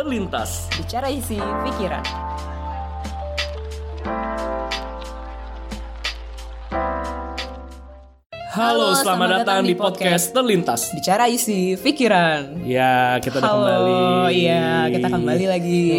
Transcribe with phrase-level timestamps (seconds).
[0.00, 0.64] Terlintas.
[0.80, 2.00] Bicara isi pikiran.
[8.56, 10.88] Halo, selamat, datang di podcast Terlintas.
[10.96, 12.64] Bicara isi pikiran.
[12.64, 14.00] Ya, kita udah Halo, kembali.
[14.40, 15.92] iya kita kembali lagi.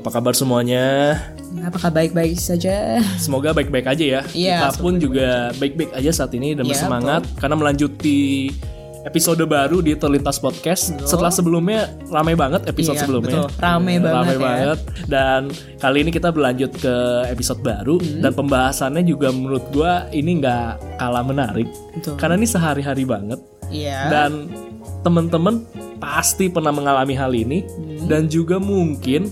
[0.00, 1.20] Apa kabar semuanya?
[1.60, 2.96] Apakah baik-baik saja?
[3.20, 4.20] Semoga baik-baik aja ya.
[4.32, 8.48] Iya, kita pun juga baik-baik aja saat ini dan Iya, bersemangat karena melanjuti
[9.02, 10.92] episode baru di Terlintas Podcast.
[11.00, 13.36] Setelah sebelumnya ramai banget episode Iya, sebelumnya.
[13.42, 13.48] betul.
[13.58, 14.40] Rame banget Rame ya.
[14.40, 14.78] banget.
[15.06, 15.40] Dan
[15.78, 16.94] kali ini kita berlanjut ke
[17.26, 18.20] episode baru Hmm.
[18.20, 21.68] dan pembahasannya juga menurut gua ini nggak kalah menarik.
[21.92, 22.14] Betul.
[22.16, 23.40] Karena ini sehari-hari banget.
[23.70, 24.10] Iya.
[24.10, 24.50] dan
[25.00, 25.62] temen-temen
[25.96, 28.10] pasti pernah mengalami hal ini Hmm.
[28.10, 29.30] dan juga mungkin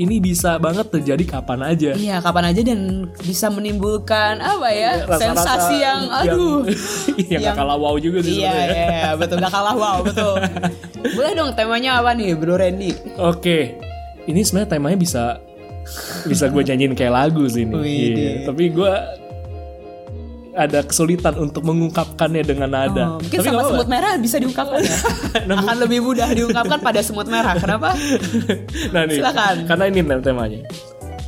[0.00, 2.80] ini bisa banget terjadi kapan aja Iya, kapan aja dan
[3.20, 5.04] bisa menimbulkan apa ya?
[5.04, 5.20] Rasa-rasa
[5.60, 6.64] sensasi yang aduh.
[7.28, 8.72] yang, yang gak kalah wow juga sih Iya, sebenarnya.
[8.72, 10.34] iya, iya, betul gak kalah wow, betul.
[11.16, 12.96] Boleh dong temanya apa nih, Bro Randy?
[13.14, 13.76] Oke,
[14.24, 15.24] ini sebenarnya temanya bisa
[16.22, 17.74] bisa gue nyanyiin kayak lagu sih ini.
[17.74, 18.32] Wih, Iya.
[18.46, 18.92] Tapi gue
[20.54, 23.16] ada kesulitan untuk mengungkapkannya dengan nada.
[23.16, 24.98] Oh, mungkin Tapi sama semut merah bisa diungkapkan ya.
[25.60, 27.54] Akan lebih mudah diungkapkan pada semut merah.
[27.58, 27.94] Kenapa?
[28.94, 29.66] nah nih, Silakan.
[29.66, 30.60] karena ini tem- temanya.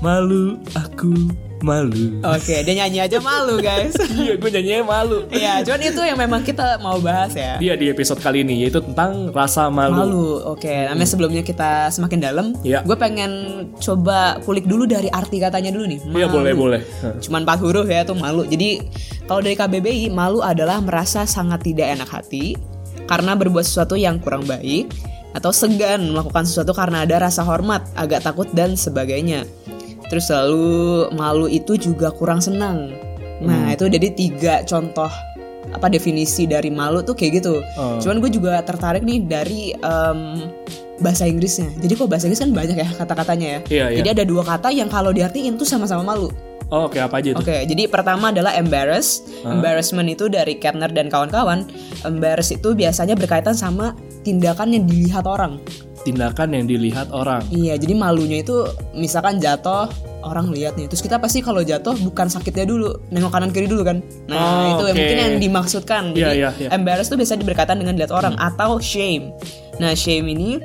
[0.02, 1.14] Malu aku
[1.62, 2.20] malu.
[2.22, 3.94] Oke, dia nyanyi aja malu guys.
[4.20, 5.18] iya, gue nyanyinya malu.
[5.30, 7.56] Iya, cuman itu yang memang kita mau bahas ya.
[7.56, 9.96] Dia di episode kali ini yaitu tentang rasa malu.
[9.96, 10.68] Malu, oke.
[10.68, 12.82] Namanya sebelumnya kita semakin dalam, Iya.
[12.82, 13.30] gue pengen
[13.78, 16.00] coba kulik dulu dari arti katanya dulu nih.
[16.12, 16.80] Iya boleh boleh.
[17.22, 18.44] Cuman empat huruf ya tuh malu.
[18.44, 18.82] Jadi
[19.24, 22.58] kalau dari KBBI malu adalah merasa sangat tidak enak hati
[23.06, 24.90] karena berbuat sesuatu yang kurang baik
[25.32, 29.48] atau segan melakukan sesuatu karena ada rasa hormat, agak takut dan sebagainya.
[30.12, 32.92] Terus lalu malu itu juga kurang senang.
[33.40, 35.08] Nah itu jadi tiga contoh
[35.72, 37.64] apa definisi dari malu tuh kayak gitu.
[37.80, 37.96] Oh.
[37.96, 40.52] Cuman gue juga tertarik nih dari em,
[41.00, 41.72] bahasa Inggrisnya.
[41.80, 43.60] Jadi kok bahasa Inggris kan banyak ya kata-katanya ya.
[43.72, 43.96] Iya, iya.
[44.04, 46.28] Jadi ada dua kata yang kalau diartiin tuh sama-sama malu.
[46.72, 47.40] Oh, Oke apa aja itu?
[47.40, 49.20] Oke, jadi pertama adalah embarrass.
[49.44, 51.68] Embarrassment itu dari Kettner dan kawan-kawan.
[52.00, 53.92] Embarrass itu biasanya berkaitan sama
[54.24, 55.60] tindakan yang dilihat orang.
[56.02, 57.46] Tindakan yang dilihat orang.
[57.48, 59.86] Iya, jadi malunya itu misalkan jatuh,
[60.22, 60.90] orang lihat nih.
[60.90, 64.02] Terus kita pasti kalau jatuh bukan sakitnya dulu, nengok kanan kiri dulu kan.
[64.26, 64.98] Nah, Oh, itu yang oke.
[64.98, 66.02] mungkin yang dimaksudkan.
[66.10, 66.68] Iya, Jadi iya, iya.
[66.74, 69.30] embarrass itu biasa berkaitan dengan dilihat orang atau shame.
[69.78, 70.58] Nah, shame ini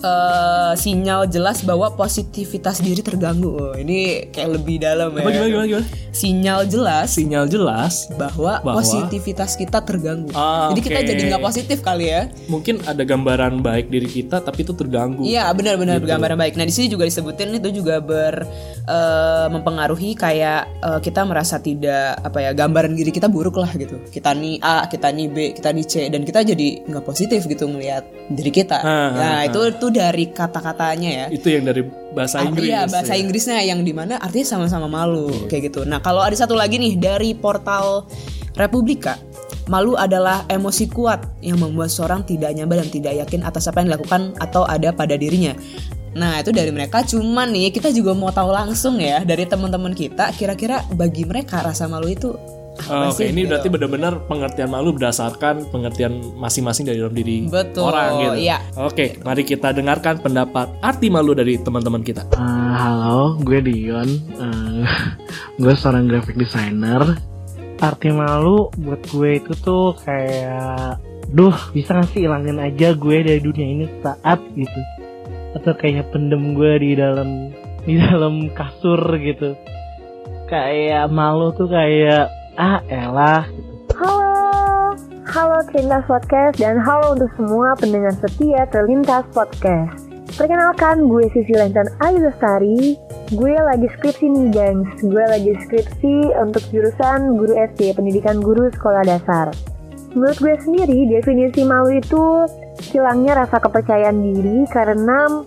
[0.00, 3.50] eh, sinyal jelas bahwa positivitas diri terganggu.
[3.50, 5.20] Oh, ini kayak lebih dalam ya.
[5.20, 5.86] Gimana gimana gimana?
[6.10, 8.10] Sinyal jelas Sinyal jelas.
[8.12, 10.32] bahwa, Bahwa- positivitas kita terganggu.
[10.32, 11.06] Ah, Jadi kita oke.
[11.06, 12.26] jadi nggak positif kali ya.
[12.46, 15.22] Mungkin ada gambaran baik diri kita tapi itu terganggu.
[15.22, 16.08] Iya benar-benar Gitu.
[16.08, 16.54] gambaran baik.
[16.54, 18.42] Nah di sini juga disebutin itu juga ber
[18.82, 24.02] eh, mempengaruhi kayak eh, kita merasa tidak apa ya gambaran diri kita buruk lah gitu.
[24.04, 27.64] Kita nih A, kita nih B, kita nih C dan kita jadi nggak positif gitu
[27.66, 28.78] melihat diri kita.
[28.78, 31.26] Ah, nah ah, itu itu dari kata-katanya ya.
[31.30, 31.82] Itu yang dari
[32.14, 32.70] bahasa Ah, Inggris.
[32.70, 33.18] Iya bahasa ya.
[33.22, 35.84] Inggrisnya yang di mana artinya sama-sama malu kayak gitu.
[35.84, 38.06] Nah kalau ada satu lagi nih dari portal
[38.56, 39.18] Republika.
[39.70, 43.94] Malu adalah emosi kuat yang membuat seorang tidak nyaman dan tidak yakin atas apa yang
[43.94, 45.54] dilakukan atau ada pada dirinya.
[46.10, 50.34] Nah itu dari mereka cuman nih kita juga mau tahu langsung ya dari teman-teman kita
[50.34, 52.34] kira-kira bagi mereka rasa malu itu
[52.88, 53.34] Oh, apa Oke, sih?
[53.34, 53.50] ini gitu.
[53.52, 58.36] berarti benar-benar pengertian malu berdasarkan pengertian masing-masing dari dalam diri Betul, orang gitu.
[58.40, 58.58] iya.
[58.78, 62.24] Oke, mari kita dengarkan pendapat arti malu dari teman-teman kita.
[62.30, 64.08] Eh, halo, gue Dion.
[64.08, 64.86] Eh,
[65.62, 67.18] gue seorang graphic designer.
[67.80, 71.00] Arti malu buat gue itu tuh kayak,
[71.30, 74.80] duh bisa gak sih ilangin aja gue dari dunia ini saat gitu.
[75.52, 77.50] Atau kayak pendem gue di dalam
[77.86, 79.52] di dalam kasur gitu.
[80.48, 83.46] Kayak malu tuh kayak ah elah.
[83.94, 84.96] Halo,
[85.28, 90.10] halo Terlintas Podcast dan halo untuk semua pendengar setia Terlintas Podcast.
[90.34, 92.98] Perkenalkan, gue Sisi Lentan Ayu Lestari.
[93.34, 94.90] Gue lagi skripsi nih, gengs.
[95.02, 99.50] Gue lagi skripsi untuk jurusan guru SD, pendidikan guru sekolah dasar.
[100.14, 102.46] Menurut gue sendiri, definisi malu itu
[102.90, 105.46] hilangnya rasa kepercayaan diri karena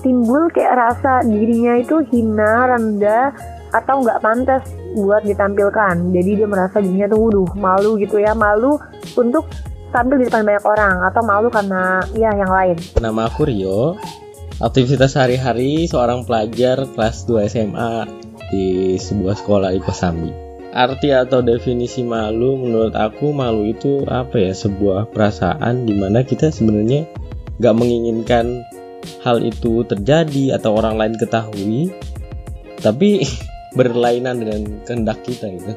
[0.00, 3.36] timbul kayak rasa dirinya itu hina, rendah,
[3.74, 4.64] atau nggak pantas
[4.94, 6.14] buat ditampilkan.
[6.14, 8.78] Jadi dia merasa dirinya tuh waduh malu gitu ya, malu
[9.18, 9.50] untuk
[9.94, 12.76] tampil di depan banyak orang atau malu karena ya yang lain.
[12.98, 13.94] Nama aku Rio.
[14.62, 18.06] Aktivitas sehari-hari seorang pelajar kelas 2 SMA
[18.54, 20.30] di sebuah sekolah di Kosambi.
[20.74, 26.50] Arti atau definisi malu menurut aku malu itu apa ya sebuah perasaan di mana kita
[26.50, 27.06] sebenarnya
[27.62, 28.66] nggak menginginkan
[29.22, 31.94] hal itu terjadi atau orang lain ketahui
[32.82, 33.22] tapi
[33.74, 35.74] berlainan dengan kehendak kita gitu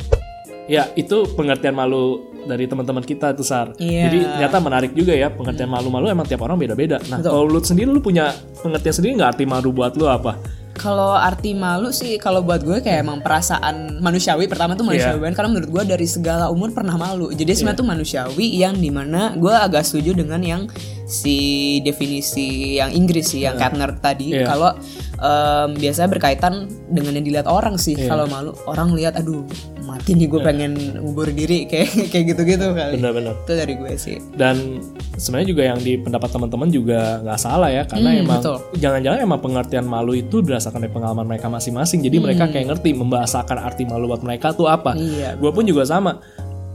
[0.67, 3.71] Ya itu pengertian malu dari teman-teman kita tuh Sar.
[3.79, 4.11] Iya.
[4.11, 6.99] Jadi ternyata menarik juga ya pengertian malu-malu emang tiap orang beda-beda.
[7.07, 7.31] Nah Betul.
[7.31, 10.35] kalau lu sendiri lu punya pengertian sendiri nggak arti malu buat lu apa?
[10.75, 15.23] Kalau arti malu sih kalau buat gue kayak emang perasaan manusiawi pertama tuh manusiawi Iya.
[15.23, 17.31] banget karena menurut gue dari segala umur pernah malu.
[17.31, 20.61] Jadi sebenarnya tuh manusiawi yang di mana gue agak setuju dengan yang
[21.07, 24.43] si definisi yang Inggris sih yang Katner tadi Iya.
[24.43, 24.75] kalau
[25.17, 26.53] em, biasanya berkaitan
[26.87, 28.07] dengan yang dilihat orang sih Iya.
[28.07, 29.41] kalau malu orang lihat aduh
[29.81, 32.99] mati nih gue pengen ngubur diri kayak kayak gitu-gitu kali.
[32.99, 33.33] Bener-bener.
[33.39, 34.19] Itu dari gue sih.
[34.35, 34.83] Dan
[35.15, 38.41] sebenarnya juga yang di pendapat teman-teman juga nggak salah ya karena Hmm, emang
[38.75, 42.03] jangan-jangan emang pengertian malu itu berdasarkan dari pengalaman mereka masing-masing.
[42.03, 44.91] Jadi mereka kayak ngerti membahasakan arti malu buat mereka tuh apa.
[44.91, 45.01] Hmm.
[45.01, 45.39] Iya.
[45.39, 46.19] Gue pun juga sama.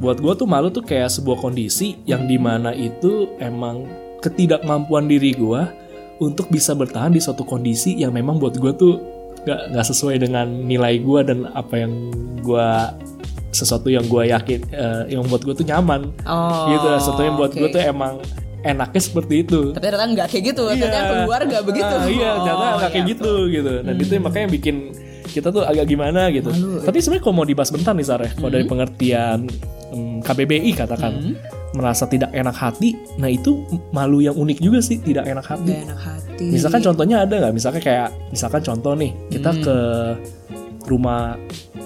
[0.00, 3.86] Buat gue tuh malu tuh kayak sebuah kondisi yang di mana itu emang
[4.24, 5.60] ketidakmampuan diri gue
[6.22, 8.94] untuk bisa bertahan di suatu kondisi yang memang buat gue tuh
[9.42, 11.92] gak, nggak sesuai dengan nilai gue dan apa yang
[12.40, 12.68] gue
[13.52, 16.08] sesuatu yang gue yakin eh, yang buat gue tuh nyaman.
[16.24, 16.72] Oh.
[16.72, 17.58] gitu sesuatu yang buat oke.
[17.58, 18.22] gue tuh emang
[18.62, 19.60] enaknya seperti itu.
[19.74, 20.62] Tapi ternyata nggak kayak gitu.
[20.70, 21.94] Ternyata yang keluar nggak begitu.
[21.94, 23.72] Ah, iya ternyata Oh, nggak kayak iya, gitu gitu.
[23.82, 24.76] Dan itu yang makanya bikin
[25.32, 26.50] kita tuh agak gimana gitu.
[26.82, 29.38] Tapi sebenarnya kalau mau dibahas bentar nih Sarah kalau dari pengertian
[29.92, 31.12] mm, KBBI katakan
[31.72, 35.84] merasa tidak enak hati nah itu malu yang unik juga sih tidak enak hati Nggak
[35.86, 36.44] enak hati.
[36.50, 39.76] misalkan contohnya ada nggak misalkan kayak misalkan contoh nih kita ke
[40.84, 41.38] rumah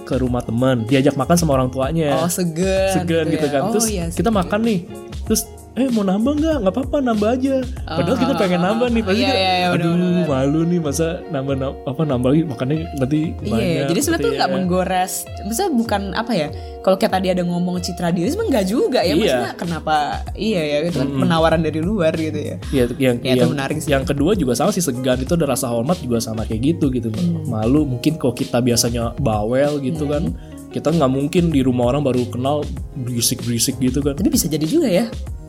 [0.03, 2.91] ke rumah teman diajak makan sama orang tuanya Oh segan.
[2.93, 3.53] segan gitu ya.
[3.53, 4.79] kan Oh, terus iya, kita makan nih
[5.23, 5.43] terus
[5.77, 9.29] eh mau nambah nggak nggak apa-apa nambah aja padahal kita pengen nambah nih pasti Iya,
[9.29, 10.25] kayak, iya, iya, aduh bener-bener.
[10.27, 14.31] malu nih masa nambah nam- apa nambah lagi makannya nanti Iya, banyak jadi sebenarnya tuh
[14.31, 14.55] gitu nggak ya.
[14.57, 15.13] menggores.
[15.39, 16.49] Maksudnya bukan apa ya?
[16.81, 19.07] Kalau kayak tadi ada ngomong citra diri, sebenarnya nggak juga ya.
[19.07, 19.17] Iya.
[19.19, 19.95] Maksudnya kenapa?
[20.33, 22.57] Iya ya, itu kan penawaran dari luar gitu ya.
[22.67, 23.91] Iya, yang, Ya, itu yang, menarik sih.
[23.91, 27.13] yang kedua juga sama sih segan itu ada rasa hormat juga sama kayak gitu gitu
[27.13, 27.45] Hmm.
[27.47, 30.33] malu mungkin kalau kita biasanya bawel gitu kan
[30.69, 32.65] kita nggak mungkin di rumah orang baru kenal
[32.97, 35.05] berisik berisik gitu kan Tapi bisa jadi juga ya.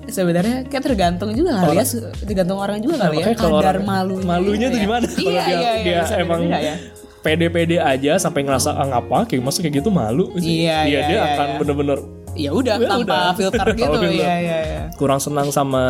[0.08, 1.86] Sebenarnya kayak tergantung juga kali ya,
[2.22, 3.26] tergantung orang juga kali ya.
[3.34, 3.88] kalau Kadar orang-
[4.24, 4.68] malunya.
[4.68, 4.84] tuh ya.
[4.84, 5.06] gimana?
[5.06, 6.76] Kalau Iya, dia- iya, iya, dia emang ya.
[7.20, 11.22] pede-pede aja sampai ngerasa ah ngapa kayak masa kayak gitu malu Iya, iya, dia iya,
[11.30, 11.58] akan iya.
[11.60, 12.00] bener-bener
[12.38, 13.34] Ya udah Ya tanpa udah.
[13.34, 13.98] filter gitu.
[14.00, 14.82] Iya, iya, iya.
[14.94, 15.84] kurang senang sama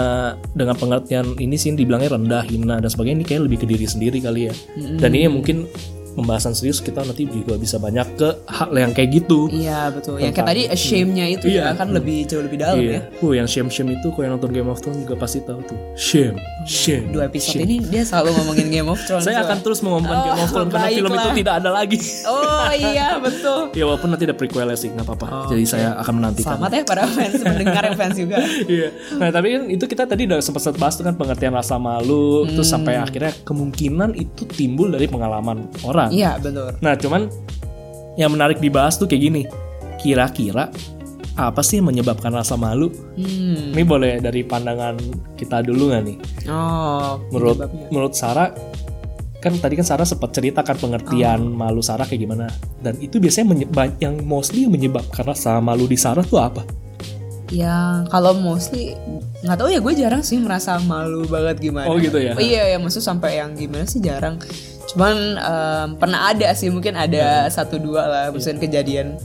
[0.51, 4.17] dengan pengertian ini sih dibilangnya rendah hina dan sebagainya ini kayak lebih ke diri sendiri
[4.17, 4.53] kali ya
[4.95, 5.67] dan ini mungkin
[6.17, 10.17] pembahasan serius kita nanti juga bisa banyak ke hal yang kayak gitu Iya betul.
[10.17, 11.77] Yang kayak tadi shame-nya itu ya Iya.
[11.77, 12.89] kan lebih jauh lebih dalam ya.
[12.97, 13.01] Iya.
[13.21, 15.77] Uh, yang shame shame itu kalau yang nonton Game of Thrones juga pasti tahu tuh.
[15.93, 17.13] Shame, shame.
[17.13, 17.69] Dua episode shame.
[17.69, 19.21] ini dia selalu ngomongin Game of Thrones.
[19.21, 21.99] Saya akan terus mengomongkan Oh, Game of Thrones karena film itu tidak ada lagi.
[22.25, 23.59] Oh iya betul.
[23.79, 25.27] ya walaupun nanti ada prequel sih, nggak apa-apa.
[25.29, 26.57] Oh, Jadi saya akan menantikan.
[26.57, 28.37] Selamat ya para fans pendengar yang fans juga.
[28.67, 28.89] Iya.
[29.15, 32.65] Nah tapi kan itu kita tadi udah sempat bahas tuh kan pengertian rasa malu, terus
[32.67, 32.75] Hmm.
[32.79, 36.06] sampai akhirnya kemungkinan itu timbul dari pengalaman orang.
[36.09, 36.73] Iya betul.
[36.79, 37.29] Nah cuman
[38.15, 39.41] yang menarik dibahas tuh kayak gini.
[39.97, 40.69] Kira-kira
[41.37, 42.89] apa sih yang menyebabkan rasa malu?
[43.13, 43.73] Hmm.
[43.73, 44.97] Ini boleh dari pandangan
[45.37, 46.17] kita dulu nggak nih?
[46.49, 47.21] Oh.
[47.29, 47.87] menurut penyebabnya.
[47.93, 48.49] menurut Sarah
[49.37, 51.53] kan tadi kan Sarah sempat ceritakan pengertian Oh.
[51.53, 52.49] malu Sarah kayak gimana
[52.81, 56.65] dan itu biasanya menyebab yang mostly menyebabkan rasa malu di Sarah tuh apa?
[57.47, 58.97] Ya kalau mostly
[59.45, 61.87] nggak tahu ya gue jarang sih merasa malu banget gimana.
[61.87, 62.33] Oh, gitu ya?
[62.35, 64.41] Iya ya maksud sampai yang gimana sih jarang.
[64.97, 69.21] Cuman em, pernah ada sih mungkin ada satu dua lah misalnya kejadian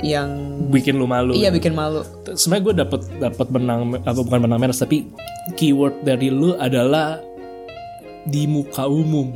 [0.00, 0.28] yang
[0.64, 1.36] Bikin lu malu.
[1.36, 2.00] iya bikin malu.
[2.26, 5.12] Sebenarnya gue dapet dapat benang apa bukan benang merah tapi
[5.54, 7.20] keyword dari lu adalah
[8.24, 9.28] di muka umum.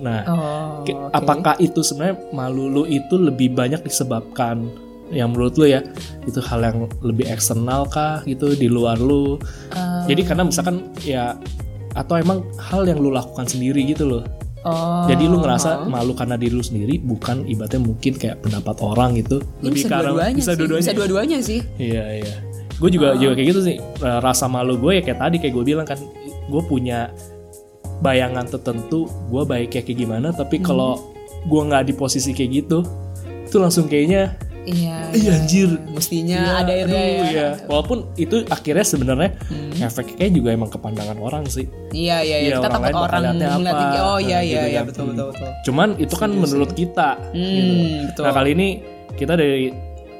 [0.00, 0.80] Nah, Oh.
[0.80, 0.96] Oke.
[1.12, 4.72] apakah itu sebenarnya malu lu itu lebih banyak disebabkan
[5.12, 5.84] yang menurut lu ya
[6.24, 9.36] itu hal yang lebih eksternal kah gitu di luar lu
[9.68, 11.36] Eh, jadi karena misalkan ya
[11.92, 14.24] atau emang hal yang lu lakukan sendiri gitu loh
[14.60, 15.08] Oh.
[15.08, 19.40] jadi lu ngerasa malu karena diri lu sendiri bukan ibaratnya mungkin kayak pendapat orang gitu.
[19.40, 20.84] Ini lebih bisa karena dua-duanya bisa dua-duanya.
[20.84, 21.60] Bisa dua-duanya sih.
[21.80, 22.34] iya iya.
[22.76, 23.76] Gue juga juga kayak gitu sih.
[24.04, 25.96] Rasa malu gue ya kayak tadi kayak gue bilang kan
[26.52, 27.08] gue punya
[28.00, 31.12] bayangan tertentu gue baiknya kayak gimana tapi kalau
[31.44, 32.78] gue nggak di posisi kayak gitu
[33.44, 34.96] itu langsung kayaknya Iya.
[35.10, 37.24] iya anjir Mestinya Iya, ada aduh, irinya ya.
[37.24, 37.48] iya.
[37.64, 39.72] walaupun itu akhirnya sebenarnya Hmm.
[39.80, 42.36] efeknya juga emang ke pandangan orang sih Iya iya iya.
[42.40, 44.86] Iya, Kita orang takut orang liatnya apa, ngeliat Oh iya nah, iya gitu iya kan.
[44.86, 45.48] betul betul betul.
[45.62, 47.08] Cuman itu kan menurut kita.
[47.30, 47.72] Hmm, gitu.
[48.06, 48.22] betul.
[48.22, 48.68] Nah kali ini
[49.12, 49.72] kita dari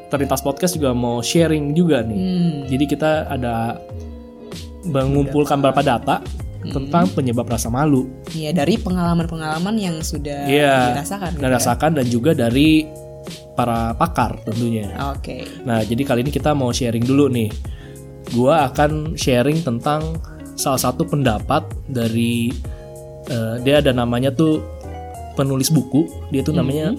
[0.06, 2.18] Terlintas Podcast juga mau sharing juga nih.
[2.18, 2.54] Hmm.
[2.66, 3.78] Jadi kita ada
[4.82, 6.16] mengumpulkan beberapa data
[6.60, 6.72] Hmm.
[6.76, 8.04] tentang penyebab rasa malu.
[8.30, 10.92] Iya dari pengalaman-pengalaman yang sudah Iya.
[10.92, 11.30] dirasakan.
[11.32, 11.88] gitu Dan ya.
[11.96, 12.84] dan juga dari
[13.54, 14.90] para pakar tentunya.
[15.14, 15.46] Oke.
[15.66, 17.50] Nah jadi kali ini kita mau sharing dulu nih.
[18.30, 20.20] Gua akan sharing tentang
[20.54, 22.52] salah satu pendapat dari
[23.26, 24.62] eh, dia ada namanya tuh
[25.34, 26.06] penulis buku.
[26.30, 26.94] Dia tuh namanya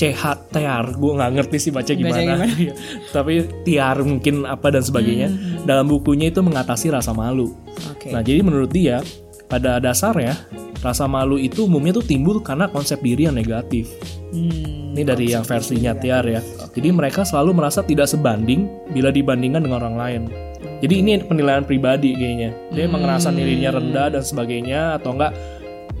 [0.00, 2.44] CH tiar gue nggak ngerti sih baca gimana, gimana?
[2.48, 2.72] Iya.
[3.14, 5.28] tapi tiar mungkin apa dan sebagainya
[5.68, 7.52] dalam bukunya itu mengatasi rasa malu
[7.92, 8.08] Oke.
[8.08, 9.04] nah jadi menurut dia
[9.44, 10.40] pada dasarnya
[10.80, 13.92] rasa malu itu umumnya tuh timbul karena konsep diri yang negatif
[14.30, 16.38] Hmm, ini dari yang versinya Tiar ya.
[16.70, 20.22] Jadi mereka selalu merasa tidak sebanding bila dibandingkan dengan orang lain.
[20.78, 22.50] Jadi ini penilaian pribadi kayaknya.
[22.70, 25.32] Dia emang ngerasa dirinya rendah dan sebagainya atau enggak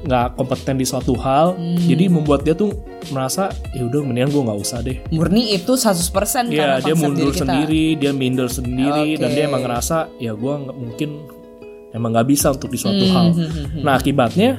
[0.00, 1.58] nggak kompeten di suatu hal.
[1.76, 2.72] Jadi membuat dia tuh
[3.08, 4.96] merasa ya udah mendingan gue nggak usah deh.
[5.10, 7.40] murni itu 100% Iya karena dia mundur diri kita.
[7.42, 9.34] sendiri, dia minder sendiri dan Oke.
[9.34, 11.10] dia emang ngerasa ya gue mungkin
[11.90, 13.26] emang nggak bisa untuk di suatu Hmm, hal.
[13.26, 13.82] hmm, hmm, hmm.
[13.82, 14.50] Nah akibatnya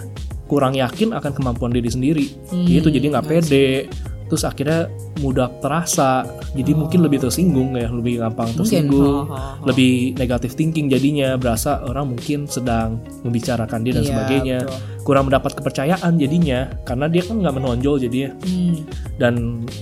[0.51, 2.27] kurang yakin akan kemampuan diri sendiri.
[2.51, 3.87] Hmm, Gitu jadi nggak pede.
[4.27, 4.87] Terus akhirnya
[5.19, 6.23] mudah terasa.
[6.55, 9.27] Jadi mungkin lebih tersinggung ya, lebih gampang Mungkin, tersinggung.
[9.27, 9.63] ha, ha, ha.
[9.67, 14.59] Lebih negatif thinking jadinya berasa orang mungkin sedang membicarakan dia dan Iya, sebagainya.
[14.63, 14.79] betul.
[15.03, 18.31] Kurang mendapat kepercayaan jadinya karena dia kan nggak menonjol jadinya.
[18.43, 18.75] Hmm.
[19.19, 19.33] Dan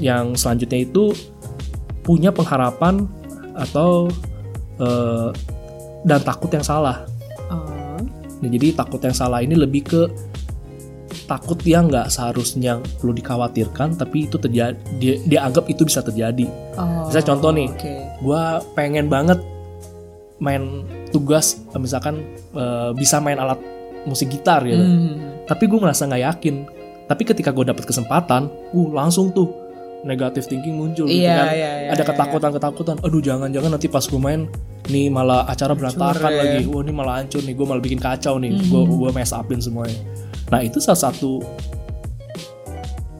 [0.02, 1.14] yang selanjutnya itu
[2.02, 3.06] punya pengharapan
[3.54, 4.10] atau
[4.80, 5.30] eh,
[6.02, 7.06] dan takut yang salah.
[7.50, 8.02] Oh.
[8.42, 10.02] Nah, jadi takut yang salah ini lebih ke
[11.29, 14.74] takut yang nggak seharusnya perlu dikhawatirkan, tapi itu terjadi.
[14.98, 16.50] Dia, dia anggap itu bisa terjadi.
[16.74, 17.93] Oh, Misalnya contoh nih, Oke.
[18.25, 19.38] Gua pengen banget
[20.41, 20.83] main
[21.13, 22.25] tugas, misalkan
[22.57, 23.62] eh, bisa main alat
[24.09, 24.81] musik gitar gitu.
[24.81, 25.45] Hmm.
[25.45, 26.55] Tapi gue merasa nggak yakin.
[27.09, 29.69] Tapi ketika gue dapet kesempatan, uh langsung tuh
[30.01, 31.46] negatif thinking muncul gitu Iya, kan.
[31.50, 32.96] iya, iya, Ada iya, ketakutan-ketakutan.
[33.01, 34.48] Aduh jangan-jangan nanti pas gue main
[34.88, 36.39] nih malah acara berantakan ya.
[36.39, 36.60] lagi.
[36.65, 37.53] Wah ini malah hancur nih.
[37.53, 38.56] Gue malah bikin kacau nih.
[38.63, 38.96] Gue Hmm.
[38.96, 40.00] gue mess upin semuanya.
[40.48, 41.44] Nah itu salah satu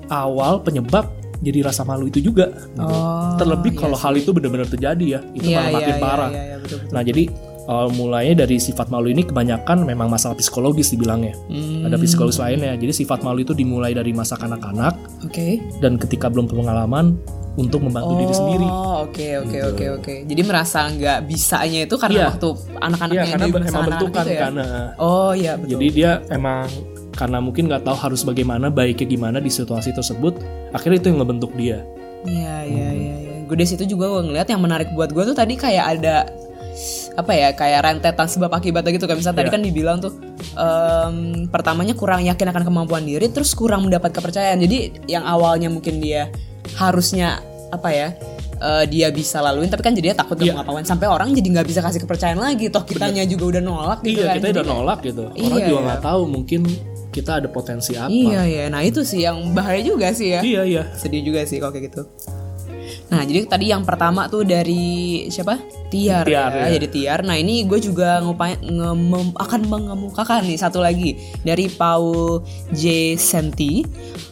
[0.10, 1.06] awal penyebab
[1.40, 2.52] jadi rasa malu itu juga.
[2.52, 2.80] gitu.
[2.82, 6.02] Oh, Terlebih iya kalau hal itu benar-benar terjadi ya, itu Iya, malah iya, makin iya,
[6.02, 6.30] parah.
[6.30, 6.92] iya, iya, betul, betul.
[6.92, 7.24] Nah jadi
[7.70, 11.38] awal mulanya dari sifat malu ini kebanyakan memang masalah psikologis dibilangnya.
[11.46, 11.86] Hmm.
[11.86, 12.74] Ada psikologis lainnya.
[12.74, 15.62] Jadi sifat malu itu dimulai dari masa kanak-kanak Oke.
[15.78, 17.14] dan ketika belum pengalaman
[17.56, 18.66] untuk membantu diri sendiri.
[18.66, 19.68] Oh, oke oke Gitu.
[19.70, 20.14] oke oke.
[20.26, 22.28] Jadi merasa nggak bisanya itu karena Iya.
[22.34, 22.48] waktu
[22.80, 24.42] anak-anak Iya yang karena emang bentukan itu ya?
[24.42, 24.52] kan.
[24.58, 24.88] nah.
[24.98, 25.70] Oh iya betul.
[25.78, 26.66] Jadi dia emang
[27.14, 30.40] karena mungkin nggak tahu harus bagaimana baiknya gimana di situasi tersebut,
[30.72, 31.84] akhirnya itu yang ngebentuk dia.
[32.26, 33.14] Iya iya iya.
[33.20, 33.34] iya.
[33.46, 36.16] Gue dari situ juga gue ngeliat yang menarik buat gue tuh tadi kayak ada
[37.12, 39.56] apa ya kayak rentetan sebab akibat gitu kan misalnya tadi Iya.
[39.56, 40.14] kan dibilang tuh
[40.54, 45.98] em, pertamanya kurang yakin akan kemampuan diri terus kurang mendapat kepercayaan jadi yang awalnya mungkin
[45.98, 46.32] dia
[46.74, 48.08] harusnya apa ya
[48.58, 50.52] eh, dia bisa laluin tapi kan jadinya takut Iya.
[50.54, 53.62] gak mau ngapain sampai orang jadi nggak bisa kasih kepercayaan lagi toh kitanya juga udah
[53.62, 55.24] nolak gitu iya kan kita Jadi udah kayak- nolak gitu.
[55.26, 55.86] Orang Iya, juga iya.
[55.86, 56.62] nggak tahu mungkin
[57.10, 58.06] kita ada potensi apa.
[58.08, 60.42] Iya iya, nah itu sih yang bahaya juga sih ya.
[60.42, 60.84] Iya iya.
[60.94, 62.02] Sedih juga sih kalau kayak gitu.
[63.10, 65.58] Nah jadi tadi yang pertama tuh dari siapa?
[65.90, 66.70] Tiar, Tiar, ya.
[66.70, 66.78] ya.
[66.78, 67.26] Jadi Tiar.
[67.26, 73.18] Nah ini gue juga ngupain nge- mem- akan mengemukakan nih satu lagi dari Paul J.
[73.18, 73.82] Senti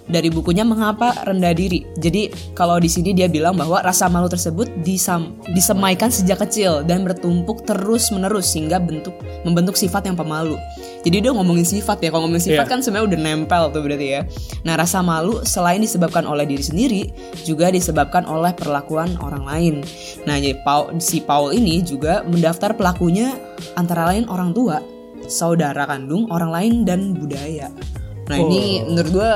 [0.05, 1.81] dari bukunya Mengapa Rendah Diri.
[1.97, 7.01] Jadi kalau di sini dia bilang bahwa rasa malu tersebut disam- disemaikan sejak kecil dan
[7.01, 10.53] bertumpuk terus menerus sehingga bentuk membentuk sifat yang pemalu.
[11.01, 12.09] Jadi dia ngomongin sifat ya.
[12.09, 12.71] Kalau ngomongin sifat Iya.
[12.71, 14.21] kan sebenarnya udah nempel tuh berarti ya.
[14.65, 17.01] Nah rasa malu selain disebabkan oleh diri sendiri
[17.45, 19.75] juga disebabkan oleh perlakuan orang lain.
[20.27, 23.35] Nah jadi Paul, si Paul ini juga mendaftar pelakunya
[23.73, 24.81] antara lain orang tua,
[25.25, 27.71] saudara kandung, orang lain dan budaya.
[28.27, 28.91] Nah ini Oh.
[28.91, 29.31] menurut gue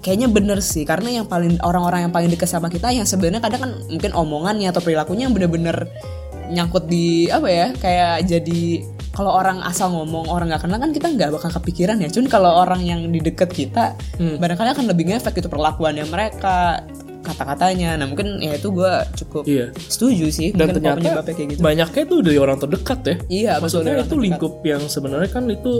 [0.00, 3.60] kayaknya bener sih karena yang paling orang-orang yang paling dekat sama kita yang sebenarnya kadang
[3.60, 5.88] kan mungkin omongannya atau perilakunya yang bener-bener
[6.50, 8.62] nyangkut di apa ya kayak jadi
[9.20, 12.50] kalau orang asal ngomong orang nggak kenal kan kita nggak bakal kepikiran ya cuman kalau
[12.56, 14.36] orang yang di deket kita Hmm.
[14.36, 16.80] barangkali akan lebih ngefek itu perlakuannya mereka
[17.20, 19.76] kata-katanya nah mungkin ya itu gue cukup Iya.
[19.76, 23.14] setuju sih Dan mungkin ternyata penyebabnya kayak gitu banyaknya itu dari orang terdekat ya.
[23.28, 24.24] iya Maksudnya itu terdekat.
[24.24, 25.72] lingkup yang sebenarnya kan itu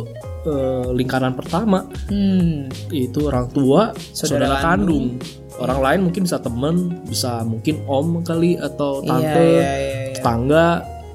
[0.42, 5.16] eh, lingkaran pertama hmm itu orang tua, Saudara saudara, kandung.
[5.56, 10.12] Orang lain mungkin bisa temen, bisa mungkin om kali atau tante, iya iya iya, iya.
[10.16, 10.66] tetangga,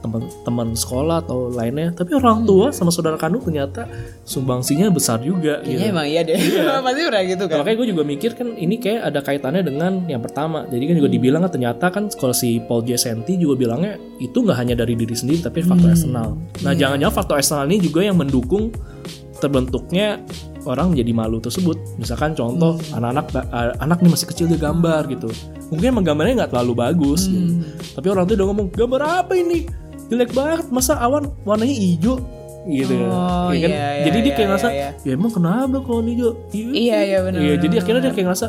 [0.06, 1.90] teman-teman sekolah atau lainnya.
[1.92, 2.48] Tapi orang Hmm.
[2.48, 3.90] tua sama saudara kandung ternyata
[4.22, 5.60] sumbangsinya besar juga.
[5.60, 5.92] Kayaknya gitu.
[5.92, 6.38] emang iya deh
[6.86, 10.20] pasti udah gitu kan Makanya gue juga mikir kan ini kayak ada kaitannya dengan yang
[10.20, 10.64] pertama.
[10.66, 11.18] Jadi kan juga Hmm.
[11.18, 15.12] dibilang kan ternyata kan kalau si Paul Giacinti juga bilangnya itu nggak hanya dari diri
[15.12, 15.96] sendiri tapi faktor Hmm.
[15.96, 16.28] eksternal.
[16.62, 16.80] Nah Iya.
[16.80, 18.70] jangan-jangan faktor eksternal ini juga yang mendukung
[19.36, 20.22] terbentuknya
[20.66, 21.78] orang menjadi malu tersebut.
[21.96, 22.98] Misalkan contoh Hmm.
[22.98, 25.30] anak-anak uh, anak nih masih kecil dia gambar gitu.
[25.66, 27.26] Mungkin emang gambarnya nggak terlalu bagus.
[27.26, 27.42] gitu.
[27.54, 27.62] Hmm.
[27.94, 29.66] Tapi orang tuh udah ngomong gambar apa ini?
[30.08, 30.66] Jelek banget.
[30.70, 32.18] Masa awan warnanya hijau?
[32.66, 33.70] gitu Oh, Ya kan?
[33.70, 37.18] iya, iya, jadi dia iya, kayak ngerasa iya, ya emang kenapa kalau hijau Iya, iya,
[37.22, 38.48] benar, iya benar, jadi akhirnya dia kayak ngerasa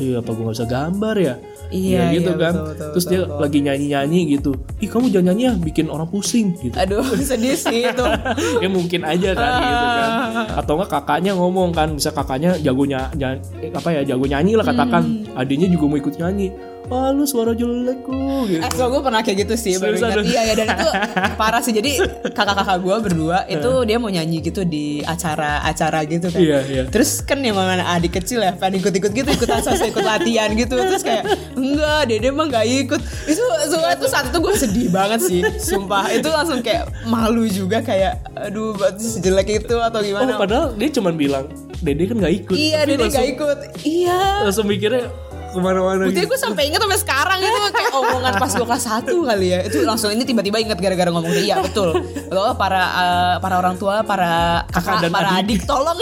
[0.00, 1.34] iya apa gue nggak bisa gambar ya
[1.70, 3.36] Iya, Ya gitu iya, kan betul, betul, terus dia betul.
[3.36, 7.52] lagi nyanyi nyanyi gitu ih kamu jangan nyanyi ya bikin orang pusing gitu Aduh, sedih
[7.52, 8.04] sih itu.
[8.64, 10.10] ya mungkin aja kan gitu kan
[10.56, 15.02] atau enggak kakaknya ngomong kan bisa kakaknya jago nyanyi apa ya jago nyanyi lah katakan
[15.04, 15.36] Hmm.
[15.36, 16.48] adiknya juga mau ikut nyanyi
[16.90, 20.10] ah lu suara jelek lu gitu Eh, so gue pernah kayak gitu sih baru Seriusan
[20.10, 20.26] ingat.
[20.26, 20.88] Iya, iya dan itu
[21.40, 21.70] parah sih.
[21.70, 21.90] Jadi
[22.34, 26.40] kakak-kakak gue berdua itu dia mau nyanyi gitu di acara-acara gitu kan.
[26.42, 26.82] Iya, iya.
[26.90, 30.74] Terus kan yang mana adik kecil ya, pengen ikut-ikut gitu, ikut asal ikut latihan gitu.
[30.74, 33.00] Terus kayak enggak, dede mah nggak ikut.
[33.30, 36.10] Itu sumpah itu saat itu gue sedih banget sih, sumpah.
[36.10, 40.34] Itu langsung kayak malu juga kayak, aduh, berarti sejelek itu atau oh gimana?
[40.36, 41.46] padahal dia cuma bilang
[41.80, 43.58] dede kan nggak ikut iya, dede langsung, nggak ikut.
[43.88, 44.20] Iya.
[44.44, 45.04] langsung mikirnya
[45.50, 46.30] ke mana-mana Buktinya gitu.
[46.30, 49.58] gue sampai inget sampai sekarang itu kayak omongan pas gue kelas 1 kali ya.
[49.62, 51.98] Itu langsung ini tiba-tiba inget gara-gara ngomong iya betul.
[52.00, 55.58] Betul para eh, para orang tua, para kakak, dan para adik.
[55.58, 55.60] adik.
[55.64, 55.98] tolong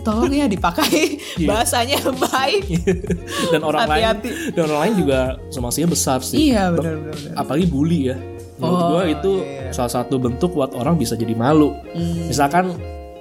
[0.00, 1.46] tolong ya dipakai Iya.
[1.46, 2.64] bahasanya baik.
[3.52, 4.28] dan orang Hati-hati.
[4.28, 5.18] lain dan orang lain juga
[5.48, 7.14] somasinya besar sih Iya benar benar.
[7.14, 7.34] benar.
[7.36, 8.16] apalagi bully ya
[8.56, 9.70] menurut Oh, gua itu iya.
[9.70, 12.26] salah satu bentuk buat orang bisa jadi malu Hmm.
[12.26, 12.74] misalkan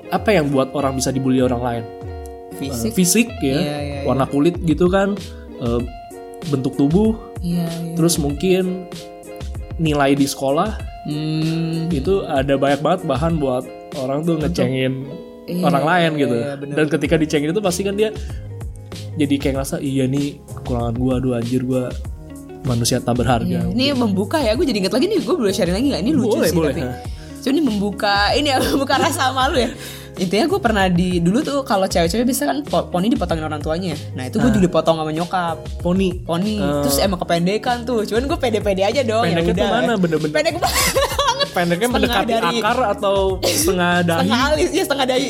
[0.07, 1.83] apa yang buat orang bisa dibully orang lain
[2.55, 2.89] Fisik.
[2.91, 3.99] fisik ya Iya, iya, iya.
[4.03, 5.13] warna kulit gitu kan
[5.59, 5.81] eh,
[6.47, 7.93] bentuk tubuh Iya iya.
[7.93, 8.85] terus mungkin
[9.77, 11.87] nilai di sekolah Hmm.
[11.87, 13.63] itu ada banyak banget bahan buat
[13.95, 15.07] orang tuh ngecengin
[15.47, 16.75] Iya, orang lain iya, gitu iya, bener.
[16.75, 18.11] dan ketika dicengin itu pasti kan dia
[19.15, 21.87] jadi kayak ngerasa iya nih kekurangan gua aduh anjir gua
[22.61, 25.71] manusia tak berharga Iya, Ini membuka ya, gue jadi inget lagi nih, gue boleh sharing
[25.71, 26.01] lagi gak?
[26.03, 26.73] Ini lucu Boleh, sih boleh.
[26.75, 26.83] tapi
[27.39, 29.71] Cuma ini membuka, ini ya membuka rasa malu ya
[30.17, 33.93] Intinya gue pernah di, dulu tuh kalau cewek-cewek bisa kan po- poni dipotongin orang tuanya.
[34.11, 35.57] Nah itu gue juga dipotong sama nyokap.
[35.79, 36.09] Poni?
[36.19, 36.81] Poni, Eh.
[36.81, 38.01] terus emang kependekan tuh.
[38.01, 39.69] Cuman gue pede-pede aja dong ya Pendeknya tuh udah.
[39.71, 39.93] mana?
[39.95, 40.53] Bener-bener- Pendek
[41.57, 44.21] pendeknya mendekati dari- akar atau setengah dahi?
[44.21, 45.29] Setengah alis, ya setengah dahi.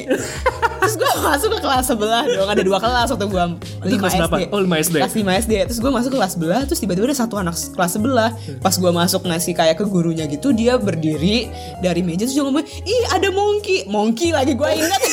[0.77, 3.43] Terus gue masuk ke kelas sebelah dong Ada dua kelas waktu gue
[3.81, 4.38] 5 Itu kelas SD berapa?
[4.55, 4.96] Oh, 5 SD.
[4.96, 7.91] Kelas 5 SD Terus gue masuk ke kelas sebelah Terus tiba-tiba ada satu anak kelas
[7.91, 8.29] sebelah.
[8.62, 11.50] Pas gue masuk ngasih kayak ke gurunya gitu Dia berdiri
[11.81, 13.84] dari meja Terus dia ngomong Ih ada monkey.
[13.84, 15.01] Monkey lagi gue ingat.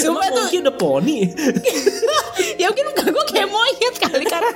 [0.00, 0.34] Sumpah tuh.
[0.40, 1.18] mungkin ada poni?
[2.56, 4.52] Ya mungkin gue kayak monyet kali Karena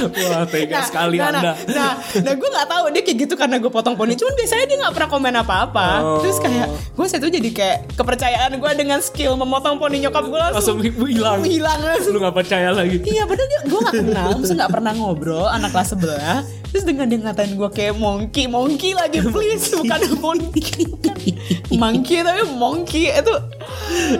[0.00, 3.56] wah tega sekali nah, anda Nah, nah, nah gue nggak tahu dia kayak gitu karena
[3.60, 4.14] gue potong poni.
[4.16, 5.88] Cuman biasanya dia nggak pernah komen apa-apa.
[6.00, 6.18] Oh.
[6.24, 10.40] Terus kayak gue saat itu jadi kayak kepercayaan gue dengan skill memotong poni nyokap gue
[10.40, 12.12] langsung, langsung hilang hilang langsung.
[12.14, 15.70] lu nggak percaya lagi Iya padahal dia gue gak kenal Terus gak pernah ngobrol Anak
[15.74, 16.40] kelas sebelah
[16.72, 19.70] Terus dengan dia ngatain gue kayak monkey Monkey lagi please.
[19.70, 20.88] Bukan monkey
[21.82, 23.12] Monkey tapi monkey.
[23.12, 23.34] Itu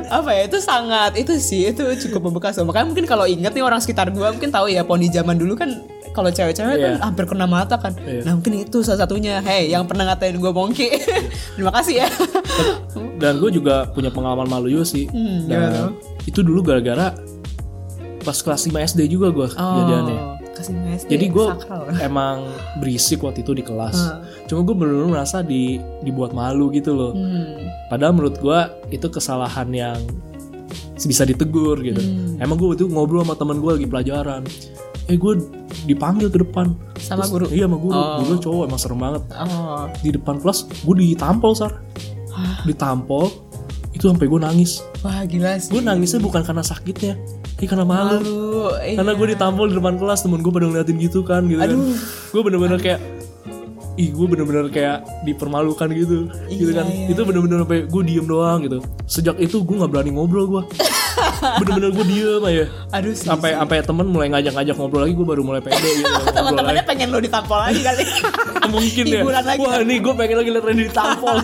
[0.07, 0.43] Apa ya?
[0.45, 4.29] Itu sangat Itu sih Itu cukup membekas Makanya mungkin kalau inget nih orang sekitar gue
[4.29, 5.81] Mungkin tahu ya Poni zaman dulu kan
[6.13, 7.01] kalau cewek-cewek kan Iya.
[7.01, 7.97] hampir kena mata kan.
[7.97, 8.29] Iya.
[8.29, 9.41] Nah mungkin itu salah satunya.
[9.41, 10.93] Hey yang pernah ngatain gue monkey.
[11.57, 12.09] Terima kasih ya.
[13.17, 15.09] Dan gue juga punya pengalaman malu juga sih.
[15.09, 15.89] Hmm, dan gimana?
[16.29, 17.17] itu dulu gara-gara
[18.21, 19.89] pas kelas 5 SD juga gue Oh
[20.53, 21.47] SD jadi gue
[22.09, 22.45] emang
[22.79, 23.97] berisik waktu itu di kelas.
[23.97, 24.21] Ah.
[24.45, 27.13] cuma gue bener-bener merasa di dibuat malu gitu loh.
[27.17, 27.57] Hmm.
[27.89, 28.59] padahal menurut gue
[28.91, 29.99] itu kesalahan yang
[31.03, 31.99] bisa ditegur gitu.
[31.99, 32.39] Hmm.
[32.39, 34.43] emang gue waktu itu ngobrol sama teman gue lagi pelajaran.
[35.11, 35.33] Eh gue
[35.83, 36.79] dipanggil ke depan.
[36.95, 37.47] Sama Terus- guru?
[37.51, 37.99] iya sama guru.
[37.99, 38.19] Oh.
[38.23, 39.23] guru cowok emang serem banget.
[39.35, 39.91] Oh.
[39.99, 41.83] Di depan kelas gue ditampol sar.
[42.63, 43.29] Ditampol
[43.93, 44.81] itu sampai gue nangis.
[45.03, 45.75] Wah gila sih.
[45.75, 47.19] Gue nangisnya bukan karena sakitnya
[47.63, 48.19] tapi karena malu.
[48.19, 48.99] Malu iya.
[48.99, 51.71] karena gue ditampol di depan kelas temen gue pada ngeliatin gitu kan gitu kan.
[51.71, 51.95] Aduh.
[52.35, 52.99] gue bener-bener kayak
[53.95, 56.87] ih gue bener-bener kayak dipermalukan gitu gitu Iya, kan.
[56.91, 58.83] iya, itu bener-bener sampai gue diem doang gitu.
[59.07, 60.63] Sejak itu gue nggak berani ngobrol gue
[61.63, 62.65] bener-bener gue diem aja.
[62.99, 66.11] Aduh sih sampai sampai temen mulai ngajak-ngajak ngobrol lagi gue baru mulai pede gitu.
[66.35, 66.91] Teman-temannya lagi.
[66.91, 68.05] pengen lo ditampol lagi kali.
[68.75, 69.23] Mungkin ya.
[69.23, 69.63] Lagi.
[69.63, 71.37] wah nih gue pengen lagi liat Randy ditampol.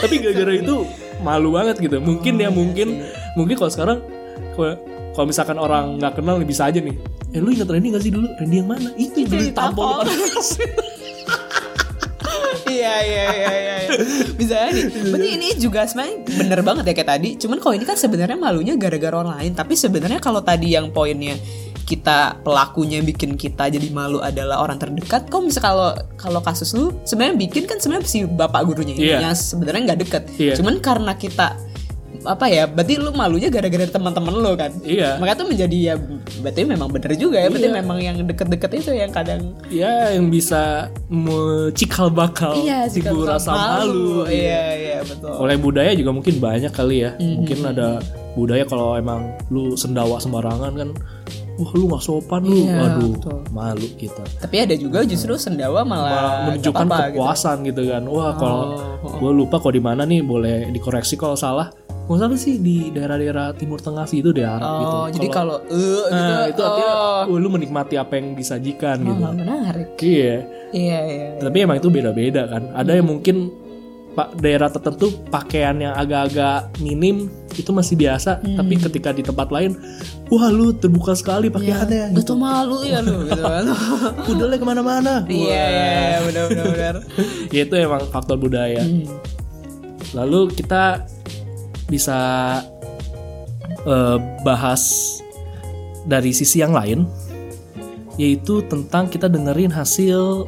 [0.00, 0.74] Tapi gara-gara itu
[1.20, 2.00] malu banget gitu.
[2.00, 2.88] Mungkin Oh, ya mungkin
[3.36, 4.00] mungkin kalau sekarang
[5.18, 6.94] kalau misalkan orang nggak kenal bisa aja nih.
[7.34, 8.30] Eh lu ingat Randy gak sih dulu?
[8.38, 8.94] Randy yang mana?
[8.94, 10.48] Itu Itu depan kelas.
[12.68, 13.90] Iya iya iya iya iya.
[14.36, 17.30] Bisa jadi Berarti ini juga sebenarnya bener banget ya kayak tadi.
[17.34, 19.52] Cuman kalau ini kan sebenarnya malunya gara-gara orang lain.
[19.56, 21.34] Tapi sebenarnya kalau tadi yang poinnya
[21.82, 25.88] kita pelakunya bikin kita jadi malu adalah orang terdekat kok misal kalau
[26.20, 29.24] kalau kasus lu sebenarnya bikin kan sebenarnya si bapak gurunya ini Iya.
[29.24, 30.22] yang sebenarnya nggak deket.
[30.36, 30.52] Iya.
[30.60, 31.56] cuman karena kita
[32.20, 35.16] apa ya berarti lu malunya gara-gara teman-teman lu kan Iya.
[35.16, 35.94] makanya tuh menjadi ya
[36.38, 37.76] berarti memang bener juga ya berarti Iya.
[37.78, 40.90] memang yang deket-deket itu yang kadang ya yang bisa
[41.72, 46.96] cikal bakal timbul bukan rasa malu iya iya betul oleh budaya juga mungkin banyak kali
[47.02, 47.34] ya Mhm.
[47.36, 47.88] mungkin ada
[48.32, 50.90] budaya kalau emang lu sendawa sembarangan kan
[51.54, 53.38] wah lu nggak sopan lu Iya, waduh betul.
[53.50, 57.18] malu kita Tapi ada juga justru sendawa malah malah menunjukkan apa-apa gitu.
[57.18, 57.82] kepuasan gitu.
[57.84, 58.62] kan wah kalau
[58.98, 59.12] Oh, oh.
[59.18, 61.70] gue lupa kok di mana nih boleh dikoreksi kalau salah
[62.08, 64.96] nggak salah sih di daerah-daerah Timur Tengah sih itu di Arab gitu.
[64.96, 66.94] Oh, jadi kalau Nah, gitu, itu artinya
[67.28, 69.22] oh, oh, lu menikmati apa yang disajikan oh, gitu.
[69.36, 69.88] menarik.
[70.00, 70.36] Iya.
[70.72, 71.28] Iya, iya.
[71.36, 72.72] Tapi emang itu beda-beda kan.
[72.72, 73.52] Ada yang mungkin
[74.16, 79.78] pak daerah tertentu pakaian yang agak-agak minim itu masih biasa, tapi ketika di tempat lain,
[80.30, 82.14] wah lu terbuka sekali pakaiannya.
[82.14, 83.66] Lu tuh malu ya lu gitu kan.
[84.26, 85.14] Kudalnya ke mana-mana.
[85.26, 86.96] Iya, iya, iya, benar benar benar.
[87.54, 88.82] ya itu emang faktor budaya.
[88.82, 89.06] Hmm.
[90.18, 91.06] Lalu kita
[91.88, 92.18] bisa
[93.82, 94.82] eh, bahas
[96.04, 97.04] dari sisi yang lain,
[98.16, 100.44] yaitu tentang kita dengerin hasil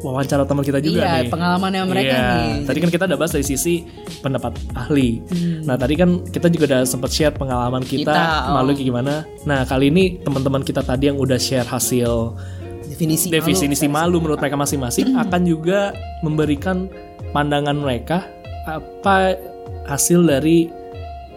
[0.00, 1.32] wawancara teman kita juga Iya, nih.
[1.32, 2.28] pengalamannya mereka Iya.
[2.36, 2.52] nih.
[2.68, 3.88] Tadi kan kita udah bahas dari sisi
[4.20, 5.24] pendapat ahli.
[5.24, 5.64] Hmm.
[5.64, 8.60] Nah tadi kan kita juga udah sempat share pengalaman kita, Kita, oh.
[8.60, 9.14] malu kayak gimana.
[9.48, 12.36] Nah kali ini teman-teman kita tadi yang udah share hasil
[12.84, 14.62] definisi definisi malu menurut mereka Hmm.
[14.68, 16.84] masing-masing akan juga memberikan
[17.32, 18.28] pandangan mereka
[18.68, 19.40] apa
[19.88, 20.68] hasil dari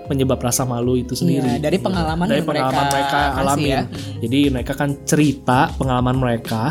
[0.07, 1.59] penyebab rasa malu itu sendiri.
[1.59, 3.67] Iya, dari pengalaman dari yang pengalaman mereka mereka, alamin.
[3.67, 3.81] ya.
[4.23, 6.61] Jadi mereka akan cerita pengalaman mereka